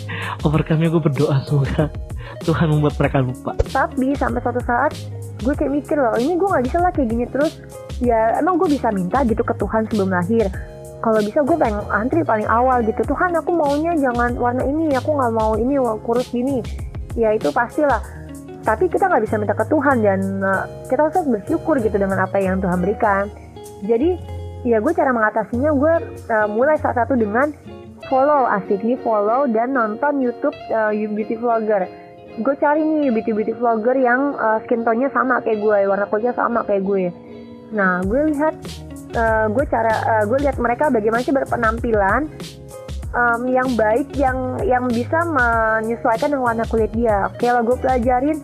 [0.46, 1.90] Overcome-nya gue berdoa semoga
[2.46, 3.52] Tuhan membuat mereka lupa.
[3.68, 4.92] Tapi sampai suatu saat
[5.40, 7.58] gue kayak mikir loh ini gue nggak bisa lah kayak gini terus.
[8.00, 10.48] Ya emang gue bisa minta gitu ke Tuhan sebelum lahir?
[11.00, 13.02] Kalau bisa gue pengen antri paling awal gitu.
[13.02, 16.62] Tuhan aku maunya jangan warna ini aku nggak mau ini kurus gini.
[17.16, 18.00] Ya itu pastilah
[18.60, 22.36] tapi kita nggak bisa minta ke Tuhan dan uh, kita harus bersyukur gitu dengan apa
[22.36, 23.32] yang Tuhan berikan.
[23.84, 24.20] Jadi
[24.68, 25.94] ya gue cara mengatasinya gue
[26.28, 27.48] uh, mulai salah satu dengan
[28.12, 28.84] follow asik.
[28.84, 31.88] Nih follow dan nonton YouTube uh, beauty vlogger.
[32.40, 36.36] Gue cari nih beauty beauty vlogger yang uh, skin tone-nya sama kayak gue warna kulitnya
[36.36, 37.08] sama kayak gue.
[37.72, 38.54] Nah gue lihat
[39.16, 42.28] uh, gue cara uh, gue lihat mereka bagaimana sih berpenampilan
[43.14, 47.30] um, yang baik yang yang bisa menyesuaikan dengan warna kulit dia.
[47.30, 48.38] Oke lah gue pelajarin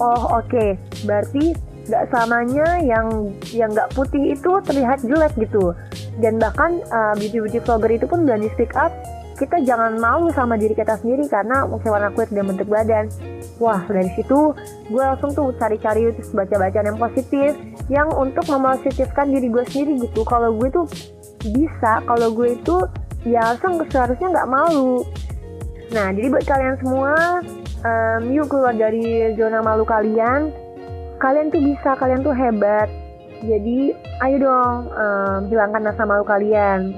[0.00, 0.76] oh oke.
[1.04, 3.06] Berarti nggak selamanya yang
[3.50, 5.74] yang nggak putih itu terlihat jelek gitu.
[6.20, 8.92] Dan bahkan uh, beauty beauty vlogger itu pun berani speak up.
[9.32, 13.10] Kita jangan malu sama diri kita sendiri karena mungkin warna kulit dan bentuk badan.
[13.58, 14.54] Wah dari situ
[14.86, 17.56] gue langsung tuh cari-cari terus baca-baca yang positif
[17.90, 20.22] yang untuk mempositifkan diri gue sendiri gitu.
[20.22, 20.86] Kalau gue tuh
[21.42, 22.76] bisa kalau gue itu
[23.22, 25.06] ya harusnya seharusnya nggak malu.
[25.92, 27.14] Nah jadi buat kalian semua
[27.84, 30.50] em, yuk keluar dari zona malu kalian.
[31.20, 32.90] Kalian tuh bisa kalian tuh hebat.
[33.42, 36.94] Jadi ayo dong em, hilangkan rasa malu kalian.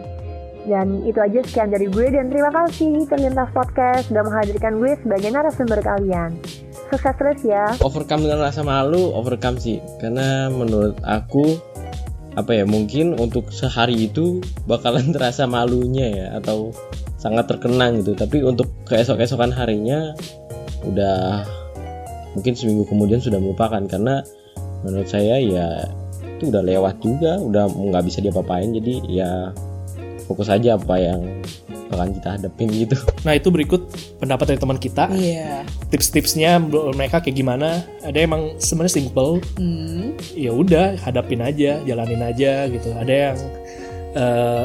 [0.65, 5.29] Dan itu aja sekian dari gue dan terima kasih Terlintas Podcast sudah menghadirkan gue sebagai
[5.29, 6.41] narasumber kalian.
[6.89, 7.69] Sukses terus ya.
[7.85, 9.85] overcome dengan rasa malu overcome sih.
[10.01, 11.61] Karena menurut aku
[12.35, 16.75] apa ya mungkin untuk sehari itu bakalan terasa malunya ya atau
[17.19, 18.13] sangat terkenang gitu.
[18.19, 20.13] Tapi untuk keesok-esokan harinya
[20.85, 21.47] udah
[22.37, 23.81] mungkin seminggu kemudian sudah melupakan.
[23.87, 24.21] Karena
[24.85, 25.89] menurut saya ya
[26.37, 28.75] itu udah lewat juga udah nggak bisa diapa-apain.
[28.75, 29.55] Jadi ya
[30.29, 31.21] fokus aja apa yang
[31.87, 35.09] bakalan kita hadapin gitu Nah itu berikut pendapat dari teman kita.
[35.11, 35.65] Iya.
[35.89, 37.81] Tips-tipsnya menurut mereka kayak gimana?
[38.01, 40.13] Ada yang emang sebenarnya simple, Hmm.
[40.33, 42.89] ya udah hadapin aja, jalanin aja gitu.
[42.93, 43.37] Ada yang
[44.13, 44.65] eh,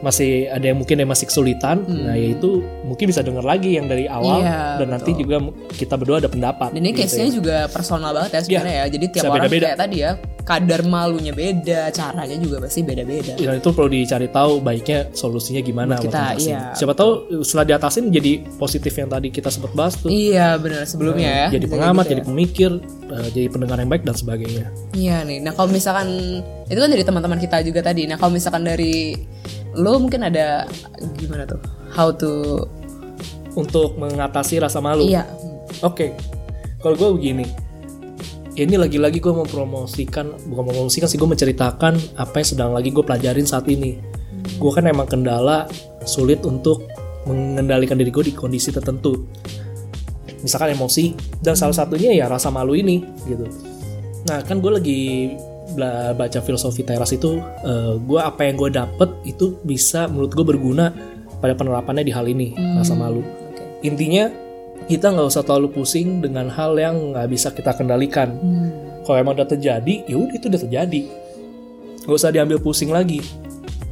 [0.00, 3.84] masih ada yang mungkin yang masih kesulitan, nah ya itu mungkin bisa denger lagi yang
[3.84, 4.40] dari awal.
[4.40, 5.20] Iya, dan nanti betul.
[5.28, 5.36] juga
[5.76, 6.72] kita berdua ada pendapat.
[6.72, 7.32] Dan ini gitu case-nya ya.
[7.36, 8.84] juga personal banget ya sebenarnya ya.
[8.88, 9.66] Jadi tiap Bisa orang beda-beda.
[9.68, 10.12] kayak tadi ya,
[10.50, 13.38] kadar malunya beda, caranya juga pasti beda-beda.
[13.38, 16.74] Ya, itu perlu dicari tahu baiknya solusinya gimana Buat kita, iya.
[16.74, 20.10] Siapa tahu setelah diatasin jadi positif yang tadi kita sempat bahas tuh.
[20.10, 21.46] Iya benar sebelumnya ya.
[21.54, 22.26] jadi pengamat, gitu jadi ya.
[22.26, 22.70] pemikir,
[23.14, 24.66] eh, jadi pendengar yang baik dan sebagainya.
[24.90, 25.38] Iya nih.
[25.38, 26.08] Nah kalau misalkan
[26.66, 28.10] itu kan dari teman-teman kita juga tadi.
[28.10, 29.14] Nah kalau misalkan dari
[29.78, 30.66] lo mungkin ada
[31.14, 31.62] gimana tuh?
[31.94, 32.66] How to
[33.54, 35.06] Untuk mengatasi rasa malu.
[35.06, 35.26] iya.
[35.82, 36.14] Oke,
[36.82, 37.46] kalau gue begini,
[38.60, 42.92] ini lagi-lagi gue mau promosikan, bukan mau promosikan sih, gue menceritakan apa yang sedang lagi
[42.92, 43.96] gue pelajarin saat ini.
[44.60, 45.64] Gue kan emang kendala
[46.04, 46.84] sulit untuk
[47.24, 49.24] mengendalikan diri gue di kondisi tertentu.
[50.44, 53.48] Misalkan emosi, dan salah satunya ya rasa malu ini, gitu.
[54.28, 55.00] Nah, kan gue lagi
[56.16, 57.40] baca filosofi teras itu,
[58.04, 60.92] gue apa yang gue dapet itu bisa menurut gue berguna
[61.40, 63.24] pada penerapannya di hal ini, rasa malu.
[63.80, 64.28] Intinya
[64.90, 68.34] kita nggak usah terlalu pusing dengan hal yang nggak bisa kita kendalikan.
[69.06, 71.02] Kalau emang udah terjadi, ya udah itu udah terjadi.
[72.04, 73.22] Nggak usah diambil pusing lagi.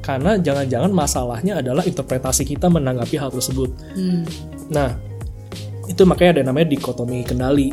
[0.02, 3.68] Karena jangan-jangan masalahnya adalah interpretasi kita menanggapi hal tersebut.
[3.92, 4.24] Hmm.
[4.72, 4.96] Nah,
[5.84, 7.72] itu makanya ada namanya dikotomi kendali.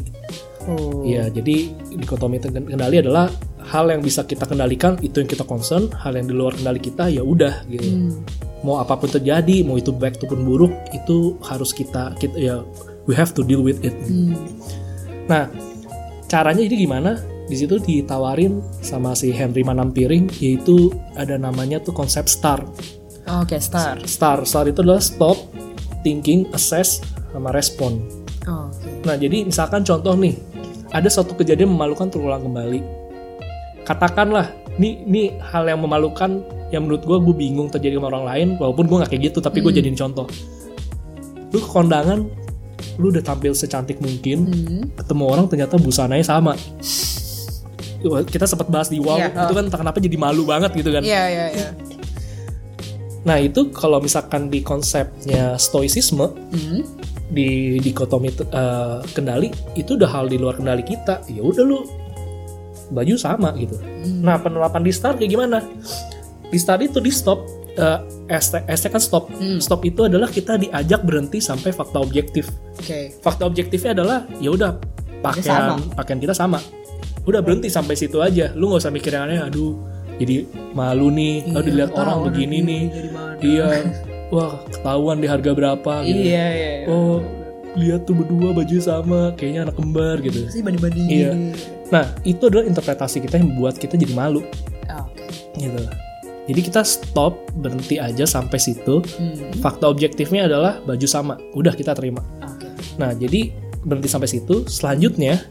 [0.67, 1.05] Oh.
[1.05, 3.31] Ya, jadi dikotomi kendali adalah
[3.65, 7.09] hal yang bisa kita kendalikan itu yang kita concern, hal yang di luar kendali kita
[7.09, 7.87] ya udah gitu.
[7.87, 8.21] Hmm.
[8.65, 12.65] Mau apa pun terjadi, mau itu baik ataupun buruk, itu harus kita kita ya
[13.05, 13.93] we have to deal with it.
[14.05, 14.37] Hmm.
[15.25, 15.49] Nah,
[16.29, 17.17] caranya jadi gimana?
[17.45, 22.65] Di situ ditawarin sama si Henry Manampiring yaitu ada namanya tuh konsep STAR.
[23.25, 24.01] Oke, star.
[24.05, 25.37] Star, star itu adalah stop,
[26.05, 27.01] thinking, assess,
[27.33, 28.01] sama respon.
[28.45, 28.89] Oh, Oke.
[29.05, 30.37] Nah, jadi misalkan contoh nih,
[30.93, 32.81] ada suatu kejadian memalukan terulang kembali.
[33.81, 38.47] Katakanlah, ini ini hal yang memalukan yang menurut gue gue bingung terjadi sama orang lain,
[38.61, 39.79] walaupun gue nggak kayak gitu, tapi gue Hmm.
[39.81, 40.25] jadiin contoh.
[41.49, 42.29] Lu ke kondangan,
[42.95, 44.83] lu udah tampil secantik mungkin, Hmm.
[44.95, 46.53] ketemu orang ternyata busananya sama.
[48.05, 51.01] Kita sempat bahas di wow, Iya, itu kan kenapa jadi malu banget gitu kan.
[51.01, 51.69] Iya, iya, iya.
[53.25, 56.85] Nah itu kalau misalkan di konsepnya stoicisme, Hmm.
[57.25, 61.81] di dikotomi eh, kendali itu udah hal di luar kendali kita ya udah lu
[62.93, 63.81] baju sama gitu
[64.21, 65.57] nah penerapan di start kayak gimana
[66.45, 67.41] di start itu di stop
[67.75, 67.99] eh,
[68.33, 69.59] ST, ST kan stop Hmm.
[69.59, 73.15] stop itu adalah kita diajak berhenti sampai fakta objektif Oke.
[73.19, 74.79] fakta objektifnya adalah ya udah
[75.19, 76.59] pakaian pakaian kita sama
[77.23, 79.73] udah berhenti sampai situ aja lu nggak usah mikir yang aneh aduh
[80.15, 82.83] jadi malu nih Iya, oh dilihat orang begini nih
[83.41, 83.67] iya
[84.29, 86.71] wah ketahuan di harga berapa gitu Iya, iya.
[86.77, 86.87] iya.
[86.87, 87.19] oh
[87.75, 91.11] lihat tuh berdua baju sama kayaknya anak kembar gitu Sih banding-bandingin.
[91.11, 91.31] Iya.
[91.87, 94.45] nah itu adalah interpretasi kita yang membuat kita jadi malu
[94.85, 95.25] Ah, Oke.
[95.57, 95.81] gitu
[96.45, 99.51] jadi kita stop berhenti aja sampai situ Hmm.
[99.59, 102.69] fakta objektifnya adalah baju sama udah kita terima Oke.
[102.95, 105.41] nah jadi berhenti sampai situ selanjutnya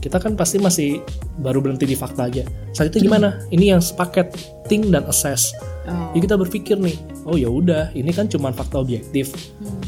[0.00, 1.04] kita kan pasti masih
[1.36, 2.42] baru berhenti di fakta aja
[2.72, 4.32] selanjutnya gimana ini yang sepaket
[4.66, 6.12] think dan assess Oh.
[6.12, 6.94] jadi kita berpikir nih
[7.24, 9.80] oh ya udah ini kan cuma fakta objektif Hmm.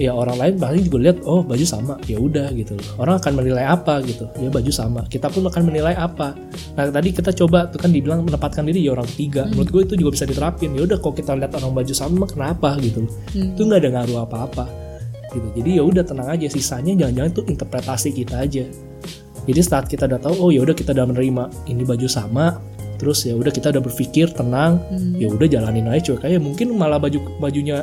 [0.00, 2.72] Ya orang lain pasti juga lihat oh baju sama ya udah gitu.
[2.72, 5.04] Loh orang akan menilai apa gitu ya baju sama.
[5.04, 6.32] Kita pun akan menilai apa.
[6.80, 9.44] Nah tadi kita coba tuh kan dibilang menempatkan diri ya orang ketiga.
[9.52, 10.72] Menurut gue itu juga bisa diterapin.
[10.72, 13.04] Ya udah kalau kita lihat orang baju sama kenapa gitu?
[13.36, 13.52] Hmm.
[13.52, 14.64] itu nggak ada ngaruh apa-apa
[15.36, 15.48] gitu.
[15.60, 16.46] Jadi ya udah tenang aja.
[16.48, 18.64] Sisanya jangan-jangan itu interpretasi kita aja.
[19.44, 22.56] Jadi saat kita udah tahu oh ya udah kita udah menerima ini baju sama
[23.00, 25.16] terus ya udah kita udah berpikir tenang Hmm.
[25.16, 27.80] ya udah jalanin aja cuy kayak mungkin malah baju bajunya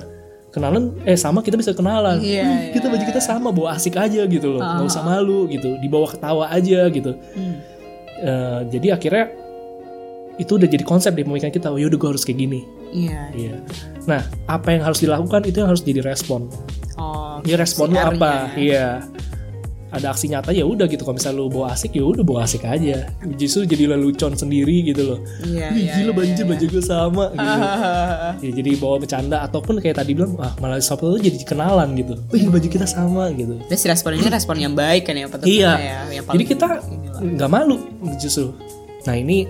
[0.58, 2.18] kenalan eh sama kita bisa kenalan.
[2.18, 4.62] Iya, Wih, iya, kita baju kita sama bawa asik aja gitu loh.
[4.62, 4.90] Nggak Ah.
[4.90, 7.14] usah malu gitu dibawa ketawa aja gitu.
[7.38, 7.56] Hmm.
[8.18, 9.26] Eh, jadi akhirnya
[10.38, 12.62] itu udah jadi konsep di pemikiran kita oh yaudah gue harus kayak gini.
[12.90, 13.22] Iya.
[13.36, 13.56] iya.
[14.08, 16.48] nah apa yang harus dilakukan itu yang harus jadi respon.
[16.98, 17.38] Oh.
[17.46, 18.50] ya respon lu apa?
[18.58, 19.06] iya
[19.88, 22.64] ada aksi nyata ya udah gitu kalau misalnya lu bawa asik ya udah bawa asik
[22.64, 25.94] aja justru jadi lelucon sendiri gitu loh Iya, Wih, iya.
[25.96, 26.50] gila iya, banjir iya.
[26.50, 31.16] baju gue sama gitu ya, jadi bawa bercanda ataupun kayak tadi bilang ah malah Sabtu
[31.16, 35.08] tuh jadi kenalan gitu wih baju kita sama gitu Terus respon ini respon yang baik
[35.08, 35.32] kan ya?
[35.42, 35.72] Iya.
[35.74, 37.20] Ya, yang jadi paling kita inilah.
[37.24, 37.78] nggak malu
[38.18, 38.52] justru
[39.04, 39.48] nah ini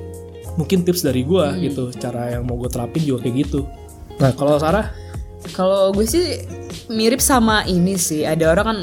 [0.53, 1.61] mungkin tips dari gua Hmm.
[1.63, 3.65] gitu cara yang mau gue terapin juga kayak gitu
[4.15, 4.93] nah kalau Sarah
[5.47, 6.43] Kalau gue sih
[6.87, 8.21] mirip sama ini sih.
[8.21, 8.79] Ada orang kan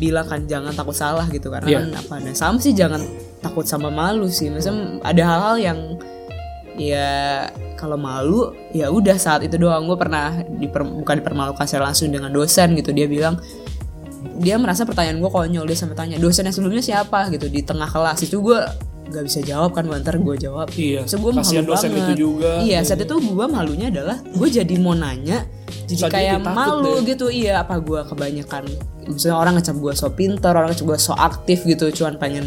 [0.00, 1.52] bilang kan jangan takut salah gitu.
[1.52, 1.78] Karena Iya.
[1.84, 3.04] kan apa nah sama sih jangan
[3.44, 4.48] takut sama malu sih.
[4.48, 5.78] Maksudnya ada hal-hal yang
[6.80, 7.12] ya
[7.76, 9.84] kalau malu ya udah saat itu doang.
[9.84, 12.96] Gue pernah diper, bukan dipermalukan secara langsung dengan dosen gitu.
[12.96, 13.36] Dia bilang
[14.40, 15.68] dia merasa pertanyaan gue konyol.
[15.68, 17.28] Dia sampai tanya dosen yang sebelumnya siapa?
[17.28, 18.24] gitu di tengah kelas.
[18.24, 18.60] Itu gue
[19.10, 22.02] gak bisa jawab kan ntar gue jawab iya So, gue malu dosen banget.
[22.08, 25.44] itu juga Iya, saat itu gue malunya adalah gue jadi mau nanya,
[25.84, 27.10] jadi Saat kayak malu deh.
[27.10, 27.26] gitu.
[27.26, 28.62] Iya, apa gue kebanyakan,
[29.06, 32.46] misalnya orang ngecap gue so pinter, orang ngecap gue so aktif gitu, cuman pengen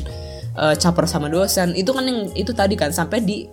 [0.53, 1.74] eh, caper sama dosen.
[1.74, 3.45] Itu kan yang itu tadi kan sampai di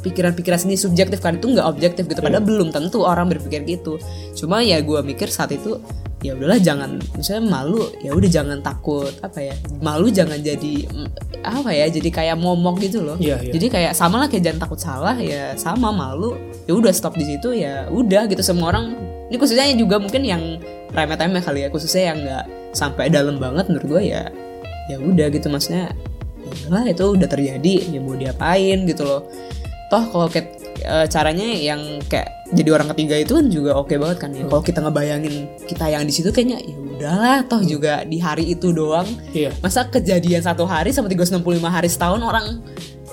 [0.00, 2.20] pikiran-pikiran sendiri subjektif kan itu nggak objektif gitu.
[2.20, 3.96] Padahal belum tentu orang berpikir gitu.
[4.34, 5.80] Cuma ya gue mikir saat itu
[6.24, 9.54] ya udahlah jangan misalnya malu ya udah jangan takut apa ya
[9.84, 10.88] malu jangan jadi
[11.44, 13.20] apa ya jadi kayak momok gitu loh.
[13.20, 13.52] Iya, iya.
[13.52, 16.32] jadi kayak sama lah kayak jangan takut salah ya sama malu
[16.64, 18.40] ya udah stop di situ ya udah gitu.
[18.40, 18.96] Semua orang
[19.28, 20.56] ini khususnya juga mungkin yang
[20.96, 24.32] remeh-temeh kali ya khususnya yang nggak sampai dalam banget menurut gue ya
[24.88, 25.52] ya udah gitu.
[25.52, 25.92] Maksudnya
[26.40, 29.28] ya udahlah itu udah terjadi ya mau diapain gitu loh.
[29.92, 30.48] Toh kalau kayak
[30.80, 34.46] eh, caranya yang kayak jadi orang ketiga itu kan juga oke banget kan ya.
[34.46, 35.34] Kalau kita ngebayangin
[35.66, 39.06] kita yang di situ kayaknya ya udahlah toh juga di hari itu doang.
[39.34, 39.50] Iya.
[39.58, 42.62] Masa kejadian satu hari sama 365 hari setahun orang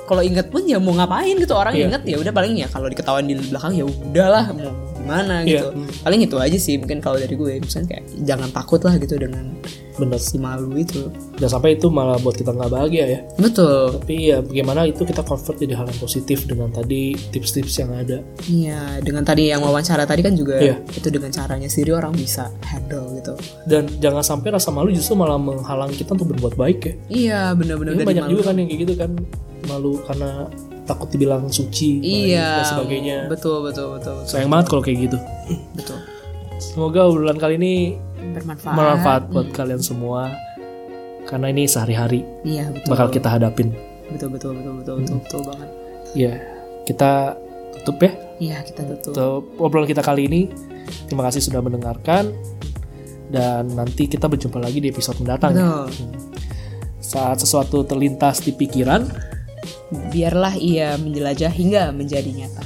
[0.06, 1.58] kalau inget pun ya mau ngapain gitu?
[1.58, 1.90] Orang Iya.
[1.90, 4.72] inget ya udah paling ya kalau diketawain di belakang ya udahlah mau
[5.02, 5.66] gimana Iya.
[5.66, 5.68] gitu.
[6.02, 9.58] Paling itu aja sih mungkin kalau dari gue misalnya kayak jangan takut lah gitu dengan
[9.92, 10.18] bener.
[10.18, 11.10] si malu itu.
[11.38, 13.20] Jangan sampai itu malah buat kita nggak bahagia ya.
[13.36, 14.02] Betul.
[14.02, 18.18] Tapi ya bagaimana itu kita convert jadi hal yang positif dengan tadi tips-tips yang ada.
[18.46, 20.78] Iya dengan tadi yang wawancara tadi kan juga Iya.
[20.90, 23.34] itu dengan caranya sendiri orang bisa handle gitu.
[23.66, 26.94] Dan jangan sampai rasa malu justru malah menghalang kita untuk berbuat baik ya.
[27.10, 28.32] Iya benar-benar banyak malu.
[28.34, 29.12] juga kan yang kayak gitu kan.
[29.70, 30.50] Malu karena
[30.92, 35.18] takut dibilang suci iya dan sebagainya betul betul betul betul, sayang banget kalau kayak gitu
[35.74, 35.98] betul.
[36.60, 37.74] semoga obrolan kali ini
[38.36, 40.30] bermanfaat bermanfaat buat kalian semua
[41.26, 43.72] karena ini sehari-hari iya betul bakal kita hadapin
[44.12, 45.70] betul betul betul betul betul, betul banget
[46.12, 46.34] ya
[46.84, 47.40] kita
[47.82, 48.12] tutup ya
[48.42, 49.14] Iya kita tutup.
[49.14, 50.50] untuk obrolan kita kali ini.
[51.06, 52.34] Terima kasih sudah mendengarkan
[53.30, 55.54] dan nanti kita berjumpa lagi di episode mendatang.
[55.54, 55.62] ya.
[55.62, 55.88] Betul.
[56.98, 59.06] Saat sesuatu terlintas di pikiran,
[59.92, 62.64] Biarlah ia menjelajah hingga menjadi nyata.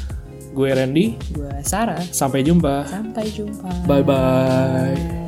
[0.56, 2.00] gue Randy, Gua Sarah.
[2.16, 2.88] sampai jumpa.
[2.88, 3.68] Sampai jumpa.
[3.84, 5.25] Bye bye.